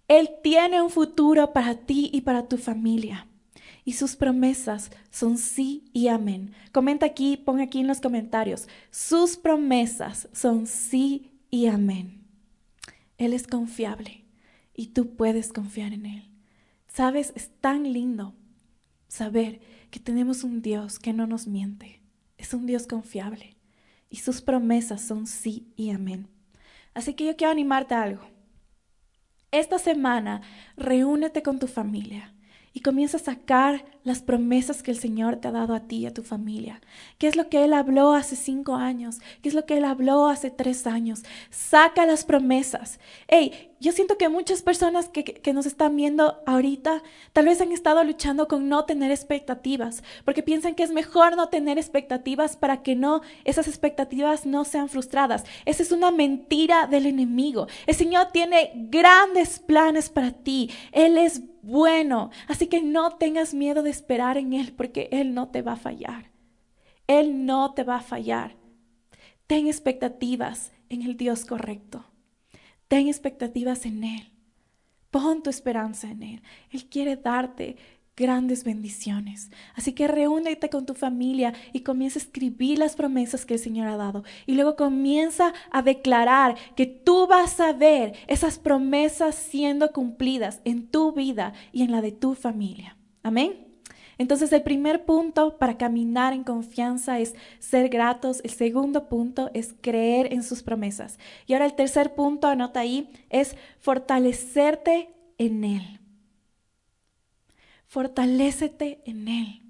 Él 0.07 0.31
tiene 0.45 0.81
un 0.81 0.91
futuro 0.91 1.53
para 1.53 1.75
ti 1.75 2.09
y 2.13 2.21
para 2.21 2.47
tu 2.47 2.57
familia. 2.57 3.27
Y 3.85 3.95
sus 3.95 4.15
promesas 4.15 4.93
son 5.11 5.37
sí 5.37 5.91
y 5.93 6.07
amén. 6.07 6.53
Comenta 6.71 7.05
aquí, 7.05 7.37
pon 7.37 7.59
aquí 7.59 7.81
en 7.81 7.89
los 7.89 8.01
comentarios. 8.01 8.69
Sus 8.93 9.37
promesas 9.37 10.29
son 10.33 10.69
sí 10.69 11.33
y 11.51 11.67
amén. 11.67 12.23
Él 13.17 13.33
es 13.33 13.49
confiable 13.49 14.25
y 14.73 14.89
tú 14.89 15.17
puedes 15.17 15.53
confiar 15.53 15.95
en 15.95 16.07
Él. 16.07 16.31
Sabes, 16.87 17.33
es 17.35 17.51
tan 17.61 17.93
lindo 17.93 18.37
saber 19.09 19.61
que 19.91 19.99
tenemos 19.99 20.45
un 20.45 20.63
Dios 20.63 21.01
que 21.01 21.13
no 21.13 21.27
nos 21.27 21.49
miente. 21.49 22.03
Es 22.37 22.55
un 22.55 22.67
Dios 22.67 22.87
confiable 22.87 23.58
y 24.11 24.17
sus 24.17 24.41
promesas 24.43 25.03
son 25.03 25.27
sí 25.27 25.73
y 25.77 25.91
amén. 25.91 26.29
Así 26.95 27.15
que 27.15 27.25
yo 27.25 27.37
quiero 27.37 27.53
animarte 27.53 27.95
a 27.95 28.03
algo. 28.03 28.23
Esta 29.51 29.79
semana, 29.79 30.43
reúnete 30.77 31.43
con 31.43 31.59
tu 31.59 31.67
familia 31.67 32.35
y 32.73 32.81
comienza 32.81 33.17
a 33.17 33.21
sacar 33.21 33.85
las 34.09 34.23
promesas 34.23 34.83
que 34.83 34.91
el 34.91 34.99
Señor 34.99 35.37
te 35.37 35.49
ha 35.49 35.53
dado 35.53 35.75
a 35.75 35.81
ti 35.81 35.99
y 35.99 36.07
a 36.07 36.15
tu 36.15 36.23
familia. 36.23 36.81
¿Qué 37.19 37.29
es 37.29 37.37
lo 37.37 37.49
que 37.49 37.65
Él 37.65 37.73
habló 37.73 38.15
hace 38.15 38.35
cinco 38.35 38.75
años? 38.75 39.21
¿Qué 39.43 39.49
es 39.49 39.55
lo 39.55 39.67
que 39.67 39.79
Él 39.79 39.85
habló 39.85 40.27
hace 40.27 40.51
tres 40.51 40.87
años? 40.87 41.23
Saca 41.51 42.07
las 42.07 42.25
promesas. 42.25 42.99
Hey, 43.29 43.71
yo 43.81 43.93
siento 43.93 44.19
que 44.19 44.29
muchas 44.29 44.63
personas 44.63 45.09
que, 45.09 45.53
nos 45.53 45.67
están 45.67 45.95
viendo 45.97 46.41
ahorita 46.47 47.03
tal 47.33 47.47
vez 47.47 47.61
han 47.61 47.73
estado 47.73 48.03
luchando 48.03 48.49
con 48.49 48.69
no 48.69 48.85
tener 48.85 49.11
expectativas, 49.11 50.03
porque 50.25 50.43
piensan 50.43 50.75
que 50.75 50.83
es 50.83 50.91
mejor 50.91 51.37
no 51.37 51.49
tener 51.49 51.79
expectativas 51.79 52.57
para 52.57 52.83
que 52.83 52.97
no, 52.97 53.23
esas 53.45 53.69
expectativas 53.69 54.47
no 54.47 54.65
sean 54.65 54.89
frustradas. 54.89 55.45
Esa 55.65 55.83
es 55.83 55.93
una 55.93 56.11
mentira 56.11 56.87
del 56.87 57.07
enemigo. 57.07 57.69
El 57.87 57.95
Señor 57.95 58.29
tiene 58.33 58.73
grandes 58.75 59.59
planes 59.61 60.11
para 60.11 60.33
ti. 60.33 60.71
Él 60.93 61.17
es 61.17 61.43
bueno. 61.63 62.31
Así 62.47 62.67
que 62.67 62.83
no 62.83 63.17
tengas 63.17 63.55
miedo 63.55 63.83
de 63.83 63.91
esperar 63.99 64.37
en 64.39 64.53
Él 64.53 64.73
porque 64.73 65.09
Él 65.13 65.35
no 65.35 65.49
te 65.49 65.63
va 65.63 65.73
a 65.73 65.77
fallar. 65.77 66.31
Él 67.07 67.47
no 67.47 67.75
te 67.75 67.85
va 67.85 67.97
a 67.97 68.03
fallar. 68.03 68.57
Ten 69.47 69.67
expectativas 69.67 70.73
en 70.89 71.03
el 71.03 71.17
Dios 71.17 71.45
correcto. 71.45 72.05
Ten 72.89 73.09
expectativas 73.09 73.87
en 73.87 74.05
Él. 74.05 74.33
Pon 75.11 75.43
tu 75.43 75.51
esperanza 75.51 76.11
en 76.11 76.23
Él. 76.23 76.43
Él 76.71 76.89
quiere 76.89 77.17
darte 77.17 77.77
grandes 78.19 78.65
bendiciones. 78.65 79.51
Así 79.75 79.93
que 79.93 80.09
reúnete 80.09 80.69
con 80.69 80.85
tu 80.85 80.95
familia 80.95 81.55
y 81.73 81.81
comienza 81.81 82.19
a 82.19 82.23
escribir 82.23 82.79
las 82.79 82.97
promesas 82.97 83.47
que 83.47 83.55
el 83.55 83.61
Señor 83.61 83.87
ha 83.87 83.97
dado. 83.97 84.25
Y 84.45 84.55
luego 84.55 84.75
comienza 84.77 85.55
a 85.71 85.83
declarar 85.83 86.57
que 86.77 86.87
tú 86.87 87.27
vas 87.29 87.61
a 87.61 87.73
ver 87.73 88.15
esas 88.27 88.59
promesas 88.59 89.37
siendo 89.37 89.93
cumplidas 89.93 90.61
en 90.65 90.89
tu 90.89 91.13
vida 91.13 91.53
y 91.73 91.83
en 91.83 91.93
la 91.93 92.03
de 92.03 92.13
tu 92.13 92.35
familia. 92.35 92.97
Amén. 93.23 93.68
Entonces 94.19 94.53
el 94.53 94.63
primer 94.63 95.05
punto 95.05 95.57
para 95.59 95.79
caminar 95.79 96.33
en 96.33 96.45
confianza 96.45 97.21
es 97.21 97.35
ser 97.61 97.89
gratos. 97.89 98.41
El 98.45 98.51
segundo 98.51 99.09
punto 99.09 99.51
es 99.55 99.75
creer 99.81 100.33
en 100.33 100.43
sus 100.43 100.63
promesas. 100.63 101.19
Y 101.47 101.55
ahora 101.55 101.67
el 101.67 101.75
tercer 101.75 102.15
punto, 102.15 102.49
anota 102.49 102.81
ahí, 102.81 103.11
es 103.31 103.57
fortalecerte 103.79 105.09
en 105.39 105.65
Él 105.65 105.99
fortalécete 107.89 109.01
en 109.07 109.29
Él. 109.29 109.63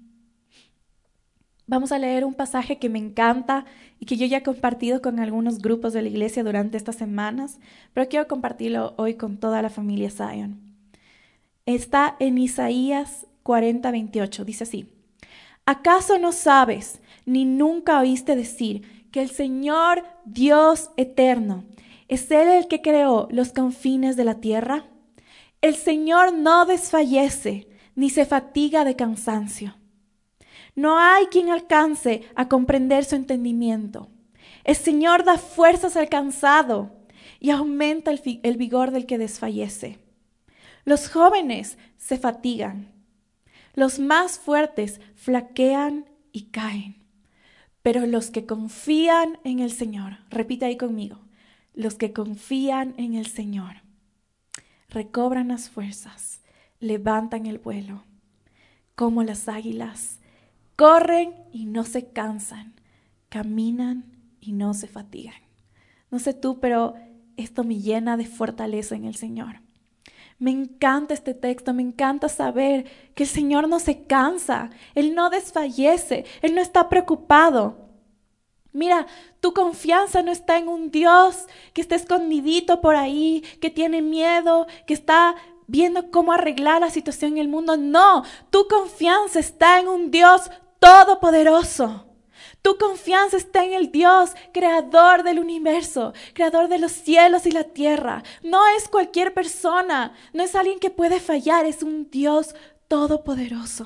Vamos 1.65 1.91
a 1.91 1.99
leer 1.99 2.25
un 2.25 2.33
pasaje 2.33 2.77
que 2.77 2.89
me 2.89 2.99
encanta 2.99 3.65
y 3.99 4.05
que 4.05 4.17
yo 4.17 4.25
ya 4.25 4.39
he 4.39 4.43
compartido 4.43 5.01
con 5.01 5.19
algunos 5.19 5.59
grupos 5.59 5.93
de 5.93 6.01
la 6.01 6.09
iglesia 6.09 6.43
durante 6.43 6.77
estas 6.77 6.95
semanas, 6.95 7.59
pero 7.93 8.09
quiero 8.09 8.27
compartirlo 8.27 8.93
hoy 8.97 9.15
con 9.15 9.37
toda 9.37 9.61
la 9.61 9.69
familia 9.69 10.09
Zion. 10.09 10.59
Está 11.65 12.15
en 12.19 12.37
Isaías 12.37 13.27
40, 13.43 13.91
28. 13.91 14.45
Dice 14.45 14.63
así, 14.63 14.87
¿acaso 15.65 16.17
no 16.19 16.31
sabes 16.31 17.01
ni 17.25 17.45
nunca 17.45 17.99
oíste 17.99 18.35
decir 18.35 19.07
que 19.11 19.21
el 19.21 19.29
Señor 19.29 20.03
Dios 20.25 20.91
eterno 20.97 21.63
es 22.07 22.29
Él 22.31 22.47
el 22.47 22.67
que 22.67 22.81
creó 22.81 23.27
los 23.31 23.51
confines 23.51 24.15
de 24.15 24.25
la 24.25 24.35
tierra? 24.35 24.85
El 25.61 25.75
Señor 25.75 26.33
no 26.33 26.65
desfallece 26.65 27.67
ni 27.95 28.09
se 28.09 28.25
fatiga 28.25 28.85
de 28.85 28.95
cansancio. 28.95 29.75
No 30.75 30.97
hay 30.97 31.25
quien 31.25 31.49
alcance 31.49 32.23
a 32.35 32.47
comprender 32.47 33.03
su 33.03 33.15
entendimiento. 33.15 34.07
El 34.63 34.75
Señor 34.75 35.25
da 35.25 35.37
fuerzas 35.37 35.97
al 35.97 36.07
cansado 36.07 36.91
y 37.39 37.49
aumenta 37.49 38.11
el, 38.11 38.39
el 38.43 38.57
vigor 38.57 38.91
del 38.91 39.05
que 39.05 39.17
desfallece. 39.17 39.99
Los 40.85 41.09
jóvenes 41.09 41.77
se 41.97 42.17
fatigan, 42.17 42.93
los 43.73 43.99
más 43.99 44.39
fuertes 44.39 45.01
flaquean 45.15 46.05
y 46.31 46.45
caen. 46.45 46.97
Pero 47.81 48.05
los 48.05 48.29
que 48.29 48.45
confían 48.45 49.39
en 49.43 49.59
el 49.59 49.71
Señor, 49.71 50.17
repita 50.29 50.65
ahí 50.65 50.77
conmigo, 50.77 51.19
los 51.73 51.95
que 51.95 52.13
confían 52.13 52.93
en 52.97 53.15
el 53.15 53.27
Señor, 53.27 53.83
recobran 54.89 55.47
las 55.47 55.69
fuerzas 55.69 56.39
levantan 56.79 57.45
el 57.45 57.57
vuelo, 57.57 58.03
como 58.95 59.23
las 59.23 59.47
águilas, 59.47 60.19
corren 60.75 61.33
y 61.51 61.65
no 61.65 61.83
se 61.83 62.07
cansan, 62.11 62.73
caminan 63.29 64.05
y 64.39 64.53
no 64.53 64.73
se 64.73 64.87
fatigan. 64.87 65.41
No 66.09 66.19
sé 66.19 66.33
tú, 66.33 66.59
pero 66.59 66.95
esto 67.37 67.63
me 67.63 67.79
llena 67.79 68.17
de 68.17 68.25
fortaleza 68.25 68.95
en 68.95 69.05
el 69.05 69.15
Señor. 69.15 69.61
Me 70.39 70.51
encanta 70.51 71.13
este 71.13 71.33
texto, 71.33 71.73
me 71.73 71.81
encanta 71.81 72.29
saber 72.29 72.85
que 73.13 73.23
el 73.23 73.29
Señor 73.29 73.67
no 73.67 73.77
se 73.79 74.03
cansa, 74.05 74.69
Él 74.95 75.13
no 75.13 75.29
desfallece, 75.29 76.25
Él 76.41 76.55
no 76.55 76.61
está 76.61 76.87
preocupado. 76.87 77.89
Mira, 78.71 79.05
tu 79.41 79.53
confianza 79.53 80.21
no 80.23 80.31
está 80.31 80.57
en 80.57 80.69
un 80.69 80.91
Dios 80.91 81.47
que 81.73 81.81
está 81.81 81.95
escondidito 81.95 82.79
por 82.79 82.95
ahí, 82.95 83.43
que 83.59 83.69
tiene 83.69 84.01
miedo, 84.01 84.67
que 84.87 84.93
está 84.93 85.35
viendo 85.67 86.09
cómo 86.09 86.31
arreglar 86.31 86.81
la 86.81 86.89
situación 86.89 87.33
en 87.33 87.39
el 87.39 87.47
mundo. 87.49 87.75
No, 87.75 88.23
tu 88.49 88.67
confianza 88.67 89.39
está 89.39 89.79
en 89.79 89.89
un 89.89 90.09
Dios 90.09 90.49
todopoderoso. 90.79 92.08
Tu 92.61 92.77
confianza 92.77 93.37
está 93.37 93.63
en 93.63 93.73
el 93.73 93.91
Dios, 93.91 94.31
creador 94.53 95.23
del 95.23 95.39
universo, 95.39 96.13
creador 96.33 96.67
de 96.67 96.77
los 96.77 96.91
cielos 96.91 97.45
y 97.45 97.51
la 97.51 97.63
tierra. 97.63 98.23
No 98.43 98.67
es 98.77 98.89
cualquier 98.89 99.33
persona, 99.33 100.13
no 100.33 100.43
es 100.43 100.55
alguien 100.55 100.79
que 100.79 100.89
puede 100.89 101.19
fallar, 101.19 101.65
es 101.65 101.83
un 101.83 102.09
Dios 102.09 102.55
todopoderoso. 102.87 103.85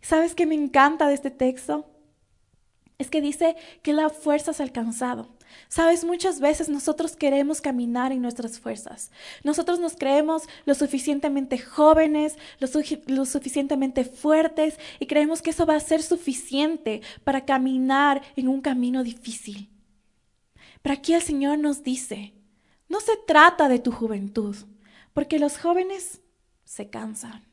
¿Sabes 0.00 0.34
qué 0.34 0.46
me 0.46 0.54
encanta 0.54 1.08
de 1.08 1.14
este 1.14 1.30
texto? 1.30 1.90
Es 2.98 3.10
que 3.10 3.20
dice 3.20 3.56
que 3.82 3.92
la 3.92 4.10
fuerza 4.10 4.52
es 4.52 4.60
alcanzado. 4.60 5.28
Sabes, 5.68 6.04
muchas 6.04 6.40
veces 6.40 6.68
nosotros 6.68 7.14
queremos 7.14 7.60
caminar 7.60 8.10
en 8.10 8.22
nuestras 8.22 8.58
fuerzas. 8.58 9.10
Nosotros 9.44 9.78
nos 9.78 9.94
creemos 9.94 10.42
lo 10.64 10.74
suficientemente 10.74 11.58
jóvenes, 11.58 12.36
lo, 12.58 13.24
suficientemente 13.24 14.04
fuertes 14.04 14.78
y 14.98 15.06
creemos 15.06 15.42
que 15.42 15.50
eso 15.50 15.66
va 15.66 15.76
a 15.76 15.80
ser 15.80 16.02
suficiente 16.02 17.02
para 17.22 17.44
caminar 17.44 18.22
en 18.34 18.48
un 18.48 18.60
camino 18.60 19.04
difícil. 19.04 19.70
Pero 20.82 20.94
aquí 20.94 21.12
el 21.12 21.22
Señor 21.22 21.58
nos 21.58 21.84
dice, 21.84 22.34
no 22.88 23.00
se 23.00 23.16
trata 23.16 23.68
de 23.68 23.78
tu 23.78 23.92
juventud, 23.92 24.56
porque 25.12 25.38
los 25.38 25.58
jóvenes 25.58 26.20
se 26.64 26.90
cansan. 26.90 27.44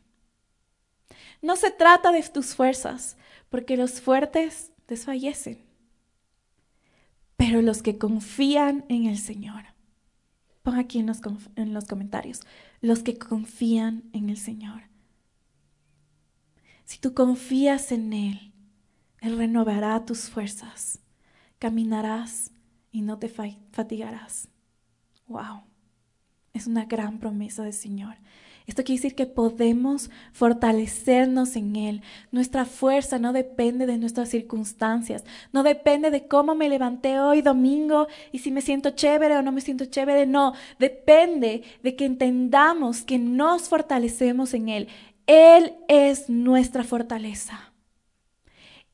No 1.41 1.55
se 1.55 1.69
trata 1.69 2.11
de 2.11 2.23
tus 2.23 2.55
fuerzas, 2.55 3.17
porque 3.49 3.77
los 3.77 4.01
fuertes 4.01 4.71
desfallecen. 4.87 5.66
Pero 7.37 7.61
los 7.61 7.81
que 7.81 7.97
confían 7.97 8.83
en 8.89 9.05
el 9.05 9.17
Señor, 9.17 9.63
pon 10.63 10.75
aquí 10.75 10.99
en 10.99 11.05
los, 11.05 11.21
en 11.55 11.73
los 11.73 11.85
comentarios, 11.85 12.41
los 12.81 13.03
que 13.03 13.17
confían 13.17 14.03
en 14.11 14.29
el 14.29 14.37
Señor. 14.37 14.83
Si 16.83 16.99
tú 16.99 17.13
confías 17.13 17.91
en 17.91 18.13
Él, 18.13 18.53
Él 19.21 19.37
renovará 19.37 20.03
tus 20.05 20.29
fuerzas, 20.29 20.99
caminarás 21.59 22.51
y 22.91 23.01
no 23.01 23.19
te 23.19 23.29
fatigarás. 23.29 24.49
Wow, 25.27 25.63
es 26.53 26.65
una 26.65 26.85
gran 26.85 27.19
promesa 27.19 27.63
del 27.63 27.73
Señor. 27.73 28.15
Esto 28.67 28.83
quiere 28.83 29.01
decir 29.01 29.15
que 29.15 29.25
podemos 29.25 30.09
fortalecernos 30.33 31.55
en 31.55 31.77
Él. 31.77 32.01
Nuestra 32.31 32.65
fuerza 32.65 33.17
no 33.17 33.31
depende 33.31 33.85
de 33.85 33.97
nuestras 33.97 34.27
circunstancias, 34.27 35.23
no 35.53 35.63
depende 35.63 36.11
de 36.11 36.27
cómo 36.27 36.53
me 36.53 36.67
levanté 36.67 37.17
hoy 37.17 37.41
domingo 37.41 38.07
y 38.33 38.39
si 38.39 38.51
me 38.51 38.61
siento 38.61 38.89
chévere 38.89 39.37
o 39.37 39.41
no 39.41 39.53
me 39.53 39.61
siento 39.61 39.85
chévere, 39.85 40.25
no, 40.25 40.53
depende 40.79 41.63
de 41.81 41.95
que 41.95 42.03
entendamos 42.03 43.03
que 43.03 43.17
nos 43.17 43.69
fortalecemos 43.69 44.53
en 44.53 44.67
Él. 44.67 44.87
Él 45.27 45.77
es 45.87 46.29
nuestra 46.29 46.83
fortaleza. 46.83 47.71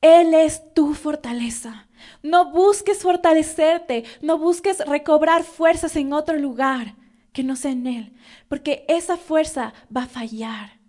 Él 0.01 0.35
es 0.35 0.61
tu 0.75 0.93
fortaleza. 0.93 1.87
No 2.21 2.51
busques 2.51 2.99
fortalecerte, 2.99 4.03
no 4.21 4.37
busques 4.37 4.85
recobrar 4.85 5.43
fuerzas 5.43 5.95
en 5.95 6.13
otro 6.13 6.37
lugar 6.37 6.93
que 7.33 7.43
no 7.43 7.55
sea 7.55 7.71
en 7.71 7.87
Él, 7.87 8.13
porque 8.47 8.85
esa 8.87 9.17
fuerza 9.17 9.73
va 9.95 10.03
a 10.03 10.07
fallar 10.07 10.79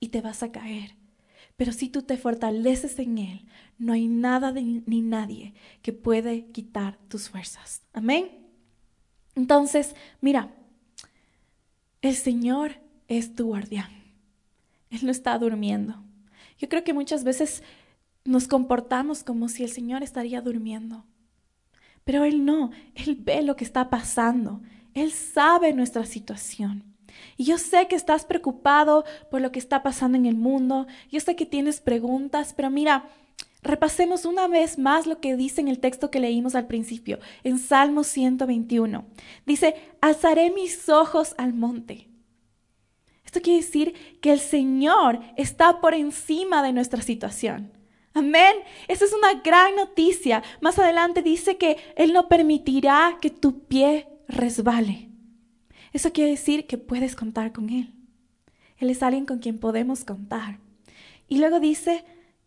y 0.00 0.08
te 0.08 0.20
vas 0.20 0.42
a 0.42 0.50
caer. 0.50 0.96
Pero 1.56 1.72
si 1.72 1.88
tú 1.88 2.02
te 2.02 2.16
fortaleces 2.16 2.98
en 2.98 3.18
Él, 3.18 3.46
no 3.78 3.92
hay 3.92 4.08
nada 4.08 4.50
ni 4.52 5.02
nadie 5.02 5.54
que 5.82 5.92
puede 5.92 6.46
quitar 6.46 6.96
tus 7.08 7.28
fuerzas. 7.28 7.82
Amén. 7.92 8.30
Entonces, 9.34 9.94
mira, 10.20 10.50
el 12.02 12.16
Señor 12.16 12.76
es 13.08 13.34
tu 13.34 13.46
guardián. 13.46 13.90
Él 14.90 15.00
no 15.02 15.10
está 15.10 15.38
durmiendo. 15.38 16.02
Yo 16.58 16.68
creo 16.68 16.82
que 16.82 16.94
muchas 16.94 17.24
veces 17.24 17.62
nos 18.24 18.48
comportamos 18.48 19.22
como 19.22 19.48
si 19.48 19.62
el 19.62 19.70
Señor 19.70 20.02
estaría 20.02 20.40
durmiendo. 20.40 21.04
Pero 22.04 22.24
Él 22.24 22.44
no, 22.44 22.70
Él 22.94 23.16
ve 23.20 23.42
lo 23.42 23.56
que 23.56 23.64
está 23.64 23.90
pasando. 23.90 24.60
Él 24.94 25.12
sabe 25.12 25.72
nuestra 25.72 26.04
situación. 26.04 26.84
Y 27.36 27.44
yo 27.44 27.58
sé 27.58 27.86
que 27.88 27.96
estás 27.96 28.24
preocupado 28.24 29.04
por 29.30 29.40
lo 29.40 29.52
que 29.52 29.58
está 29.58 29.82
pasando 29.82 30.16
en 30.16 30.26
el 30.26 30.36
mundo. 30.36 30.86
Yo 31.10 31.20
sé 31.20 31.36
que 31.36 31.46
tienes 31.46 31.80
preguntas, 31.80 32.52
pero 32.56 32.70
mira, 32.70 33.08
repasemos 33.62 34.24
una 34.24 34.48
vez 34.48 34.78
más 34.78 35.06
lo 35.06 35.20
que 35.20 35.36
dice 35.36 35.60
en 35.60 35.68
el 35.68 35.80
texto 35.80 36.10
que 36.10 36.20
leímos 36.20 36.54
al 36.54 36.66
principio, 36.66 37.18
en 37.44 37.58
Salmo 37.58 38.04
121. 38.04 39.04
Dice, 39.46 39.74
alzaré 40.00 40.50
mis 40.50 40.88
ojos 40.88 41.34
al 41.38 41.52
monte. 41.52 42.08
Esto 43.24 43.40
quiere 43.40 43.60
decir 43.60 44.18
que 44.20 44.32
el 44.32 44.40
Señor 44.40 45.20
está 45.36 45.80
por 45.80 45.94
encima 45.94 46.62
de 46.62 46.72
nuestra 46.72 47.00
situación. 47.00 47.72
Amén. 48.12 48.56
Esa 48.88 49.04
es 49.04 49.12
una 49.12 49.34
gran 49.34 49.76
noticia. 49.76 50.42
Más 50.60 50.78
adelante 50.80 51.22
dice 51.22 51.56
que 51.56 51.76
Él 51.94 52.12
no 52.12 52.28
permitirá 52.28 53.18
que 53.20 53.30
tu 53.30 53.60
pie 53.66 54.08
resbale. 54.30 55.10
Eso 55.92 56.12
quiere 56.12 56.30
decir 56.30 56.66
que 56.66 56.78
puedes 56.78 57.16
contar 57.16 57.52
con 57.52 57.70
Él. 57.70 57.94
Él 58.78 58.90
es 58.90 59.02
alguien 59.02 59.26
con 59.26 59.38
quien 59.38 59.58
podemos 59.58 60.04
contar. 60.04 60.58
Y 61.28 61.38
luego 61.38 61.60
dice 61.60 62.04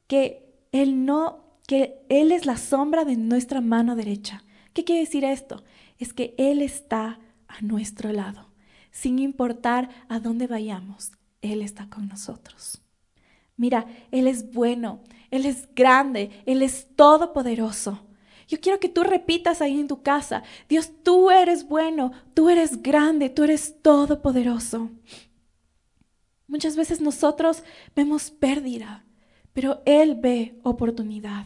que 0.08 0.46
Él 0.72 1.06
no, 1.06 1.44
que 1.68 2.06
Él 2.10 2.32
es 2.32 2.46
la 2.46 2.58
sombra 2.58 3.06
de 3.06 3.16
nuestra 3.16 3.62
mano 3.62 3.96
derecha. 3.96 4.44
¿Qué 4.74 4.84
quiere 4.84 5.02
decir 5.02 5.24
esto? 5.24 5.64
Es 6.00 6.14
que 6.14 6.34
Él 6.38 6.62
está 6.62 7.20
a 7.48 7.62
nuestro 7.62 8.12
lado. 8.12 8.50
Sin 8.92 9.20
importar 9.20 9.90
a 10.10 10.20
dónde 10.20 10.48
vayamos, 10.48 11.12
Él 11.42 11.62
está 11.62 11.90
con 11.90 12.08
nosotros. 12.08 12.82
Mira, 13.56 13.86
Él 14.12 14.28
es 14.28 14.52
bueno, 14.52 15.02
Él 15.32 15.46
es 15.46 15.68
grande, 15.76 16.32
Él 16.46 16.62
es 16.62 16.88
todopoderoso. 16.96 18.08
Yo 18.48 18.60
quiero 18.60 18.80
que 18.80 18.90
tú 18.90 19.04
repitas 19.04 19.62
ahí 19.62 19.80
en 19.80 19.88
tu 19.88 20.02
casa, 20.02 20.44
Dios, 20.68 20.92
tú 21.04 21.32
eres 21.32 21.68
bueno, 21.68 22.12
tú 22.34 22.50
eres 22.50 22.82
grande, 22.82 23.30
tú 23.30 23.44
eres 23.44 23.82
todopoderoso. 23.82 24.90
Muchas 26.48 26.76
veces 26.76 27.02
nosotros 27.02 27.64
vemos 27.96 28.30
pérdida, 28.30 29.06
pero 29.54 29.82
Él 29.86 30.16
ve 30.16 30.60
oportunidad. 30.64 31.46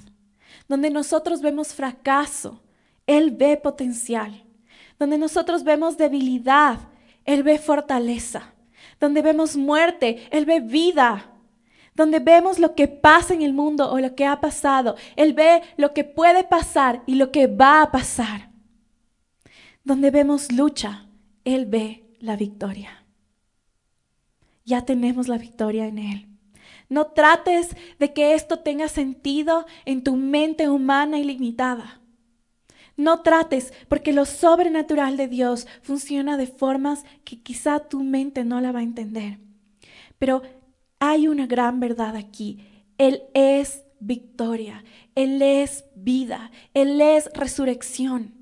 Donde 0.68 0.90
nosotros 0.90 1.42
vemos 1.42 1.74
fracaso, 1.74 2.62
Él 3.06 3.32
ve 3.32 3.58
potencial. 3.58 4.44
Donde 5.00 5.18
nosotros 5.18 5.64
vemos 5.64 5.98
debilidad, 5.98 6.80
Él 7.26 7.44
ve 7.44 7.60
fortaleza. 7.60 8.54
Donde 9.00 9.22
vemos 9.22 9.56
muerte, 9.56 10.28
Él 10.32 10.46
ve 10.46 10.60
vida 10.60 11.37
donde 11.98 12.20
vemos 12.20 12.60
lo 12.60 12.76
que 12.76 12.88
pasa 12.88 13.34
en 13.34 13.42
el 13.42 13.54
mundo 13.54 13.92
o 13.92 14.00
lo 14.00 14.14
que 14.14 14.26
ha 14.26 14.40
pasado. 14.40 14.96
Él 15.16 15.34
ve 15.34 15.64
lo 15.78 15.96
que 15.96 16.04
puede 16.04 16.44
pasar 16.44 17.02
y 17.08 17.16
lo 17.16 17.32
que 17.32 17.48
va 17.48 17.82
a 17.82 17.92
pasar. 17.92 18.52
Donde 19.84 20.12
vemos 20.12 20.52
lucha, 20.52 21.08
Él 21.44 21.66
ve 21.66 22.06
la 22.20 22.36
victoria. 22.36 23.04
Ya 24.64 24.86
tenemos 24.86 25.28
la 25.28 25.40
victoria 25.40 25.88
en 25.88 25.98
Él. 25.98 26.28
No 26.88 27.08
trates 27.08 27.76
de 27.98 28.14
que 28.14 28.36
esto 28.36 28.60
tenga 28.60 28.90
sentido 28.90 29.66
en 29.86 30.04
tu 30.04 30.18
mente 30.18 30.70
humana 30.70 31.18
ilimitada. 31.18 32.00
No 32.96 33.22
trates, 33.22 33.74
porque 33.88 34.14
lo 34.14 34.26
sobrenatural 34.26 35.18
de 35.18 35.28
Dios 35.28 35.66
funciona 35.82 36.38
de 36.38 36.46
formas 36.46 37.06
que 37.24 37.42
quizá 37.42 37.80
tu 37.80 38.04
mente 38.04 38.44
no 38.44 38.62
la 38.62 38.72
va 38.72 38.80
a 38.80 38.84
entender. 38.84 39.40
Pero 40.20 40.42
hay 41.00 41.28
una 41.28 41.48
gran 41.48 41.80
verdad 41.80 42.16
aquí. 42.16 42.66
Él 42.98 43.24
es 43.34 43.84
victoria, 44.00 44.84
Él 45.16 45.42
es 45.42 45.86
vida, 45.96 46.52
Él 46.74 47.02
es 47.02 47.30
resurrección, 47.34 48.34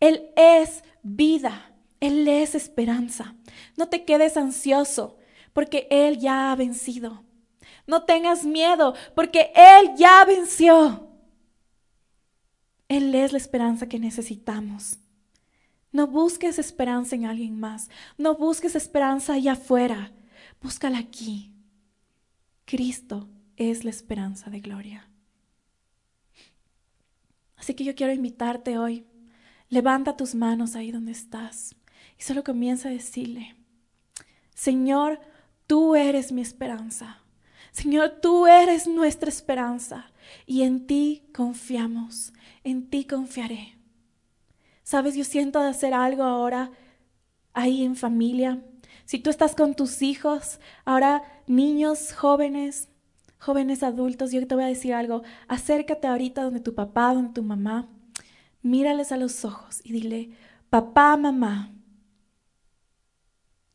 Él 0.00 0.30
es 0.36 0.82
vida, 1.02 1.72
Él 2.00 2.26
es 2.28 2.54
esperanza. 2.54 3.34
No 3.76 3.88
te 3.88 4.04
quedes 4.04 4.36
ansioso 4.36 5.18
porque 5.52 5.86
Él 5.90 6.18
ya 6.18 6.50
ha 6.50 6.56
vencido. 6.56 7.24
No 7.86 8.04
tengas 8.04 8.44
miedo 8.44 8.94
porque 9.14 9.52
Él 9.54 9.92
ya 9.96 10.24
venció. 10.24 11.08
Él 12.88 13.14
es 13.14 13.32
la 13.32 13.38
esperanza 13.38 13.88
que 13.88 13.98
necesitamos. 13.98 14.98
No 15.92 16.06
busques 16.08 16.58
esperanza 16.58 17.14
en 17.14 17.24
alguien 17.24 17.58
más. 17.58 17.88
No 18.18 18.34
busques 18.34 18.74
esperanza 18.74 19.34
allá 19.34 19.52
afuera. 19.52 20.12
Búscala 20.60 20.98
aquí. 20.98 21.53
Cristo 22.64 23.28
es 23.56 23.84
la 23.84 23.90
esperanza 23.90 24.50
de 24.50 24.60
gloria. 24.60 25.08
Así 27.56 27.74
que 27.74 27.84
yo 27.84 27.94
quiero 27.94 28.12
invitarte 28.12 28.78
hoy, 28.78 29.06
levanta 29.68 30.16
tus 30.16 30.34
manos 30.34 30.76
ahí 30.76 30.90
donde 30.90 31.12
estás 31.12 31.74
y 32.18 32.22
solo 32.22 32.44
comienza 32.44 32.88
a 32.88 32.92
decirle, 32.92 33.56
Señor, 34.54 35.20
tú 35.66 35.94
eres 35.94 36.32
mi 36.32 36.40
esperanza. 36.40 37.20
Señor, 37.72 38.18
tú 38.22 38.46
eres 38.46 38.86
nuestra 38.86 39.28
esperanza 39.28 40.12
y 40.46 40.62
en 40.62 40.86
ti 40.86 41.24
confiamos, 41.34 42.32
en 42.62 42.88
ti 42.88 43.04
confiaré. 43.04 43.76
Sabes, 44.84 45.14
yo 45.16 45.24
siento 45.24 45.60
de 45.60 45.68
hacer 45.68 45.92
algo 45.92 46.22
ahora 46.22 46.70
ahí 47.52 47.84
en 47.84 47.96
familia. 47.96 48.62
Si 49.04 49.18
tú 49.18 49.30
estás 49.30 49.54
con 49.54 49.74
tus 49.74 50.02
hijos, 50.02 50.60
ahora 50.84 51.22
niños, 51.46 52.12
jóvenes, 52.12 52.88
jóvenes 53.38 53.82
adultos, 53.82 54.32
yo 54.32 54.46
te 54.46 54.54
voy 54.54 54.64
a 54.64 54.68
decir 54.68 54.94
algo, 54.94 55.22
acércate 55.48 56.06
ahorita 56.06 56.42
donde 56.42 56.60
tu 56.60 56.74
papá, 56.74 57.12
donde 57.12 57.34
tu 57.34 57.42
mamá, 57.42 57.88
mírales 58.62 59.12
a 59.12 59.16
los 59.16 59.44
ojos 59.44 59.80
y 59.84 59.92
dile, 59.92 60.30
papá, 60.70 61.16
mamá, 61.16 61.74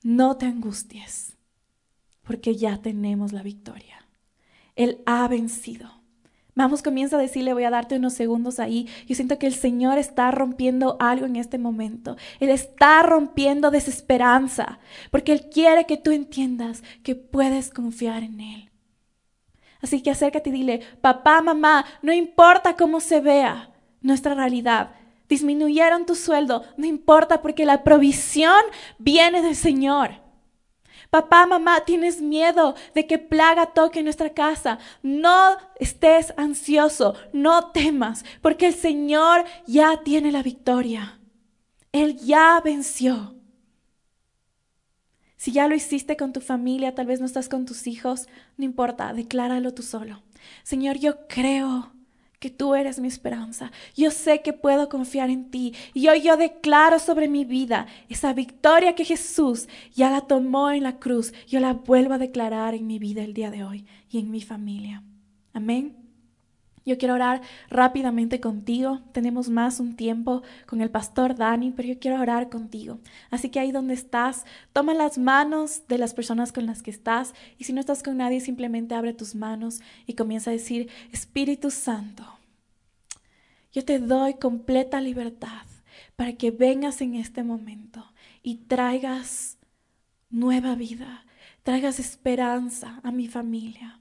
no 0.03 0.37
te 0.37 0.47
angusties, 0.47 1.37
porque 2.23 2.55
ya 2.55 2.81
tenemos 2.81 3.31
la 3.31 3.43
victoria. 3.43 4.07
Él 4.75 5.03
ha 5.05 5.27
vencido. 5.27 5.98
Vamos, 6.60 6.84
comienza 6.84 7.15
a 7.15 7.22
decirle, 7.22 7.54
voy 7.54 7.63
a 7.63 7.69
darte 7.69 7.95
unos 7.95 8.12
segundos 8.12 8.60
ahí. 8.60 8.86
Yo 9.08 9.15
siento 9.15 9.39
que 9.39 9.48
el 9.48 9.54
Señor 9.54 9.98
está 9.98 10.30
rompiendo 10.30 10.98
algo 11.00 11.26
en 11.26 11.38
este 11.38 11.58
momento. 11.58 12.17
Él 12.41 12.50
está 12.50 13.02
rompiendo 13.02 13.72
desesperanza, 13.72 14.80
porque 15.10 15.32
Él 15.32 15.50
quiere 15.50 15.86
que 15.86 15.95
tú 15.95 16.12
entiendas 16.12 16.84
que 17.02 17.15
puedes 17.15 17.69
confiar 17.69 18.24
en 18.24 18.41
Él. 18.41 18.72
Así 19.82 20.02
que 20.02 20.12
acércate 20.12 20.50
y 20.50 20.52
dile, 20.52 20.82
papá, 21.00 21.41
mamá, 21.41 21.86
no 22.02 22.12
importa 22.12 22.76
cómo 22.76 23.00
se 23.00 23.22
vea 23.22 23.72
nuestra 24.02 24.36
realidad. 24.36 24.91
Disminuyeron 25.30 26.06
tu 26.06 26.13
sueldo, 26.13 26.65
no 26.76 26.86
importa 26.86 27.41
porque 27.41 27.63
la 27.63 27.86
provisión 27.86 28.62
viene 28.98 29.41
del 29.41 29.56
Señor. 29.56 30.28
Papá, 31.10 31.48
mamá, 31.48 31.86
tienes 31.86 32.22
miedo 32.22 32.76
de 32.93 33.08
que 33.08 33.17
plaga 33.17 33.74
toque 33.74 34.04
nuestra 34.04 34.34
casa. 34.34 34.78
No 35.02 35.58
estés 35.80 36.34
ansioso, 36.38 37.15
no 37.34 37.72
temas, 37.72 38.24
porque 38.41 38.67
el 38.67 38.76
Señor 38.76 39.43
ya 39.65 40.04
tiene 40.04 40.32
la 40.32 40.43
victoria. 40.43 41.19
Él 41.91 42.17
ya 42.17 42.62
venció. 42.63 43.36
Si 45.36 45.52
ya 45.52 45.67
lo 45.67 45.76
hiciste 45.76 46.15
con 46.15 46.34
tu 46.34 46.41
familia, 46.41 46.93
tal 46.93 47.08
vez 47.08 47.19
no 47.19 47.26
estás 47.26 47.50
con 47.50 47.65
tus 47.65 47.88
hijos, 47.88 48.28
no 48.58 48.65
importa, 48.65 49.13
decláralo 49.13 49.74
tú 49.74 49.82
solo. 49.82 50.22
Señor, 50.63 50.98
yo 50.98 51.28
creo 51.28 51.91
que 52.39 52.49
tú 52.49 52.73
eres 52.73 52.99
mi 52.99 53.08
esperanza. 53.08 53.71
Yo 53.95 54.12
sé 54.12 54.41
que 54.41 54.54
puedo 54.54 54.89
confiar 54.89 55.30
en 55.30 55.52
ti. 55.52 55.75
Y 55.93 56.08
hoy 56.08 56.21
yo 56.21 56.38
declaro 56.38 56.99
sobre 56.99 57.28
mi 57.28 57.45
vida 57.45 57.88
esa 58.08 58.34
victoria 58.34 58.95
que 58.95 59.06
Jesús 59.06 59.67
ya 59.93 60.10
la 60.10 60.21
tomó 60.21 60.71
en 60.71 60.84
la 60.84 60.99
cruz. 60.99 61.34
Yo 61.47 61.60
la 61.60 61.73
vuelvo 61.73 62.13
a 62.13 62.17
declarar 62.17 62.73
en 62.73 62.88
mi 62.88 62.97
vida 62.97 63.23
el 63.23 63.34
día 63.34 63.52
de 63.52 63.63
hoy 63.63 63.86
y 64.10 64.19
en 64.19 64.32
mi 64.32 64.41
familia. 64.41 65.04
Amén. 65.54 65.98
Yo 66.89 66.97
quiero 66.97 67.13
orar 67.13 67.41
rápidamente 67.69 68.39
contigo. 68.39 69.02
Tenemos 69.12 69.47
más 69.47 69.80
un 69.80 69.95
tiempo 69.95 70.41
con 70.65 70.82
el 70.82 70.89
pastor 70.89 71.36
Dani, 71.36 71.69
pero 71.69 71.88
yo 71.88 71.99
quiero 71.99 72.19
orar 72.19 72.49
contigo. 72.49 72.97
Así 73.30 73.49
que 73.49 73.60
ahí 73.60 73.71
donde 73.71 73.93
estás, 73.93 74.43
toma 74.73 74.95
las 74.95 75.19
manos 75.19 75.84
de 75.88 75.99
las 75.99 76.15
personas 76.15 76.52
con 76.52 76.65
las 76.65 76.82
que 76.82 76.89
estás 76.89 77.36
y 77.60 77.65
si 77.65 77.73
no 77.73 77.80
estás 77.80 78.02
con 78.02 78.17
nadie, 78.17 78.41
simplemente 78.41 78.95
abre 78.95 79.13
tus 79.13 79.36
manos 79.36 79.82
y 80.08 80.15
comienza 80.15 80.49
a 80.49 80.54
decir, 80.54 80.89
Espíritu 81.12 81.69
Santo, 81.69 82.25
yo 83.71 83.86
te 83.86 83.99
doy 83.99 84.34
completa 84.34 84.99
libertad 84.99 85.67
para 86.15 86.34
que 86.34 86.49
vengas 86.49 87.02
en 87.02 87.13
este 87.13 87.43
momento 87.43 88.04
y 88.41 88.65
traigas 88.65 89.60
nueva 90.32 90.73
vida, 90.73 91.28
traigas 91.62 91.99
esperanza 91.99 92.99
a 93.04 93.12
mi 93.12 93.28
familia. 93.28 93.98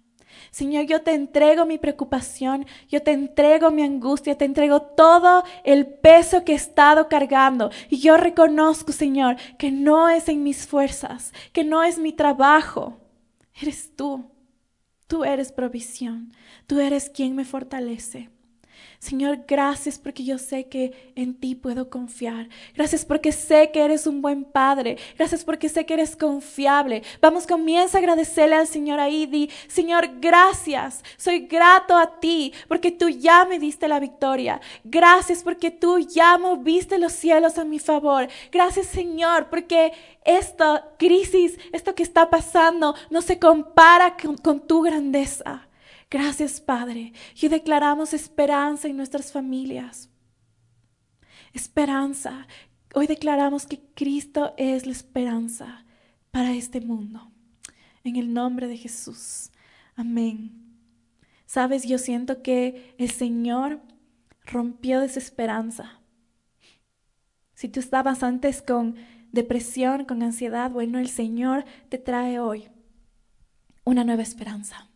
Señor, 0.50 0.86
yo 0.86 1.02
te 1.02 1.14
entrego 1.14 1.66
mi 1.66 1.78
preocupación, 1.78 2.66
yo 2.88 3.02
te 3.02 3.12
entrego 3.12 3.70
mi 3.70 3.82
angustia, 3.82 4.36
te 4.36 4.44
entrego 4.44 4.82
todo 4.82 5.44
el 5.64 5.86
peso 5.86 6.44
que 6.44 6.52
he 6.52 6.56
estado 6.56 7.08
cargando. 7.08 7.70
Y 7.88 7.98
yo 7.98 8.16
reconozco, 8.16 8.92
Señor, 8.92 9.36
que 9.58 9.70
no 9.70 10.08
es 10.08 10.28
en 10.28 10.42
mis 10.42 10.66
fuerzas, 10.66 11.32
que 11.52 11.64
no 11.64 11.82
es 11.82 11.98
mi 11.98 12.12
trabajo. 12.12 12.98
Eres 13.60 13.94
tú. 13.96 14.30
Tú 15.06 15.24
eres 15.24 15.52
provisión. 15.52 16.32
Tú 16.66 16.80
eres 16.80 17.10
quien 17.10 17.34
me 17.34 17.44
fortalece. 17.44 18.30
Señor, 18.98 19.44
gracias 19.46 19.96
porque 19.96 20.24
yo 20.24 20.38
sé 20.38 20.66
que 20.66 21.12
en 21.14 21.34
ti 21.34 21.54
puedo 21.54 21.88
confiar. 21.88 22.48
Gracias 22.74 23.04
porque 23.04 23.30
sé 23.30 23.70
que 23.70 23.84
eres 23.84 24.08
un 24.08 24.20
buen 24.22 24.44
Padre. 24.44 24.98
Gracias 25.16 25.44
porque 25.44 25.68
sé 25.68 25.86
que 25.86 25.94
eres 25.94 26.16
confiable. 26.16 27.04
Vamos, 27.22 27.46
comienza 27.46 27.96
a 27.96 28.00
agradecerle 28.00 28.56
al 28.56 28.66
Señor 28.66 28.98
ahí. 28.98 29.26
Di, 29.26 29.50
Señor, 29.68 30.18
gracias. 30.20 31.04
Soy 31.16 31.46
grato 31.46 31.96
a 31.96 32.18
ti 32.18 32.52
porque 32.66 32.90
tú 32.90 33.08
ya 33.08 33.44
me 33.44 33.60
diste 33.60 33.86
la 33.86 34.00
victoria. 34.00 34.60
Gracias 34.82 35.44
porque 35.44 35.70
tú 35.70 36.00
ya 36.00 36.36
moviste 36.36 36.98
los 36.98 37.12
cielos 37.12 37.56
a 37.56 37.64
mi 37.64 37.78
favor. 37.78 38.26
Gracias, 38.50 38.86
Señor, 38.86 39.48
porque 39.48 39.92
esta 40.24 40.88
crisis, 40.98 41.56
esto 41.72 41.94
que 41.94 42.02
está 42.02 42.30
pasando, 42.30 42.96
no 43.10 43.22
se 43.22 43.38
compara 43.38 44.16
con, 44.16 44.36
con 44.36 44.58
tu 44.58 44.82
grandeza. 44.82 45.67
Gracias, 46.10 46.60
Padre. 46.60 47.12
Y 47.40 47.48
declaramos 47.48 48.14
esperanza 48.14 48.88
en 48.88 48.96
nuestras 48.96 49.30
familias. 49.30 50.08
Esperanza. 51.52 52.46
Hoy 52.94 53.06
declaramos 53.06 53.66
que 53.66 53.80
Cristo 53.94 54.54
es 54.56 54.86
la 54.86 54.92
esperanza 54.92 55.84
para 56.30 56.52
este 56.54 56.80
mundo. 56.80 57.30
En 58.04 58.16
el 58.16 58.32
nombre 58.32 58.68
de 58.68 58.76
Jesús. 58.76 59.50
Amén. 59.96 60.68
Sabes, 61.44 61.86
yo 61.86 61.98
siento 61.98 62.42
que 62.42 62.94
el 62.98 63.10
Señor 63.10 63.80
rompió 64.44 65.00
desesperanza. 65.00 66.00
Si 67.54 67.68
tú 67.68 67.80
estabas 67.80 68.22
antes 68.22 68.62
con 68.62 68.96
depresión, 69.32 70.04
con 70.04 70.22
ansiedad, 70.22 70.70
bueno, 70.70 70.98
el 70.98 71.08
Señor 71.08 71.64
te 71.88 71.98
trae 71.98 72.38
hoy 72.38 72.68
una 73.84 74.04
nueva 74.04 74.22
esperanza. 74.22 74.88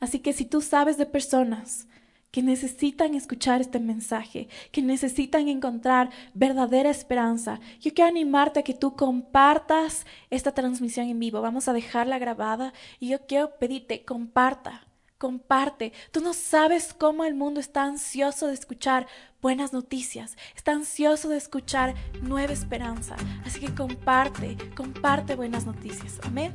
Así 0.00 0.18
que 0.18 0.32
si 0.32 0.44
tú 0.44 0.60
sabes 0.60 0.96
de 0.96 1.06
personas 1.06 1.86
que 2.30 2.42
necesitan 2.42 3.14
escuchar 3.14 3.60
este 3.60 3.80
mensaje, 3.80 4.48
que 4.72 4.82
necesitan 4.82 5.48
encontrar 5.48 6.10
verdadera 6.34 6.90
esperanza, 6.90 7.60
yo 7.80 7.92
quiero 7.92 8.08
animarte 8.08 8.60
a 8.60 8.62
que 8.62 8.74
tú 8.74 8.94
compartas 8.94 10.06
esta 10.30 10.52
transmisión 10.52 11.08
en 11.08 11.18
vivo. 11.18 11.40
Vamos 11.40 11.68
a 11.68 11.72
dejarla 11.72 12.18
grabada 12.18 12.72
y 12.98 13.08
yo 13.08 13.26
quiero 13.26 13.58
pedirte, 13.58 14.04
comparta, 14.04 14.86
comparte. 15.18 15.92
Tú 16.12 16.20
no 16.20 16.32
sabes 16.32 16.94
cómo 16.94 17.24
el 17.24 17.34
mundo 17.34 17.60
está 17.60 17.84
ansioso 17.84 18.46
de 18.46 18.54
escuchar 18.54 19.06
buenas 19.42 19.72
noticias, 19.72 20.36
está 20.54 20.72
ansioso 20.72 21.28
de 21.28 21.36
escuchar 21.36 21.94
nueva 22.22 22.52
esperanza. 22.52 23.16
Así 23.44 23.60
que 23.60 23.74
comparte, 23.74 24.56
comparte 24.76 25.34
buenas 25.34 25.66
noticias. 25.66 26.20
Amén. 26.22 26.54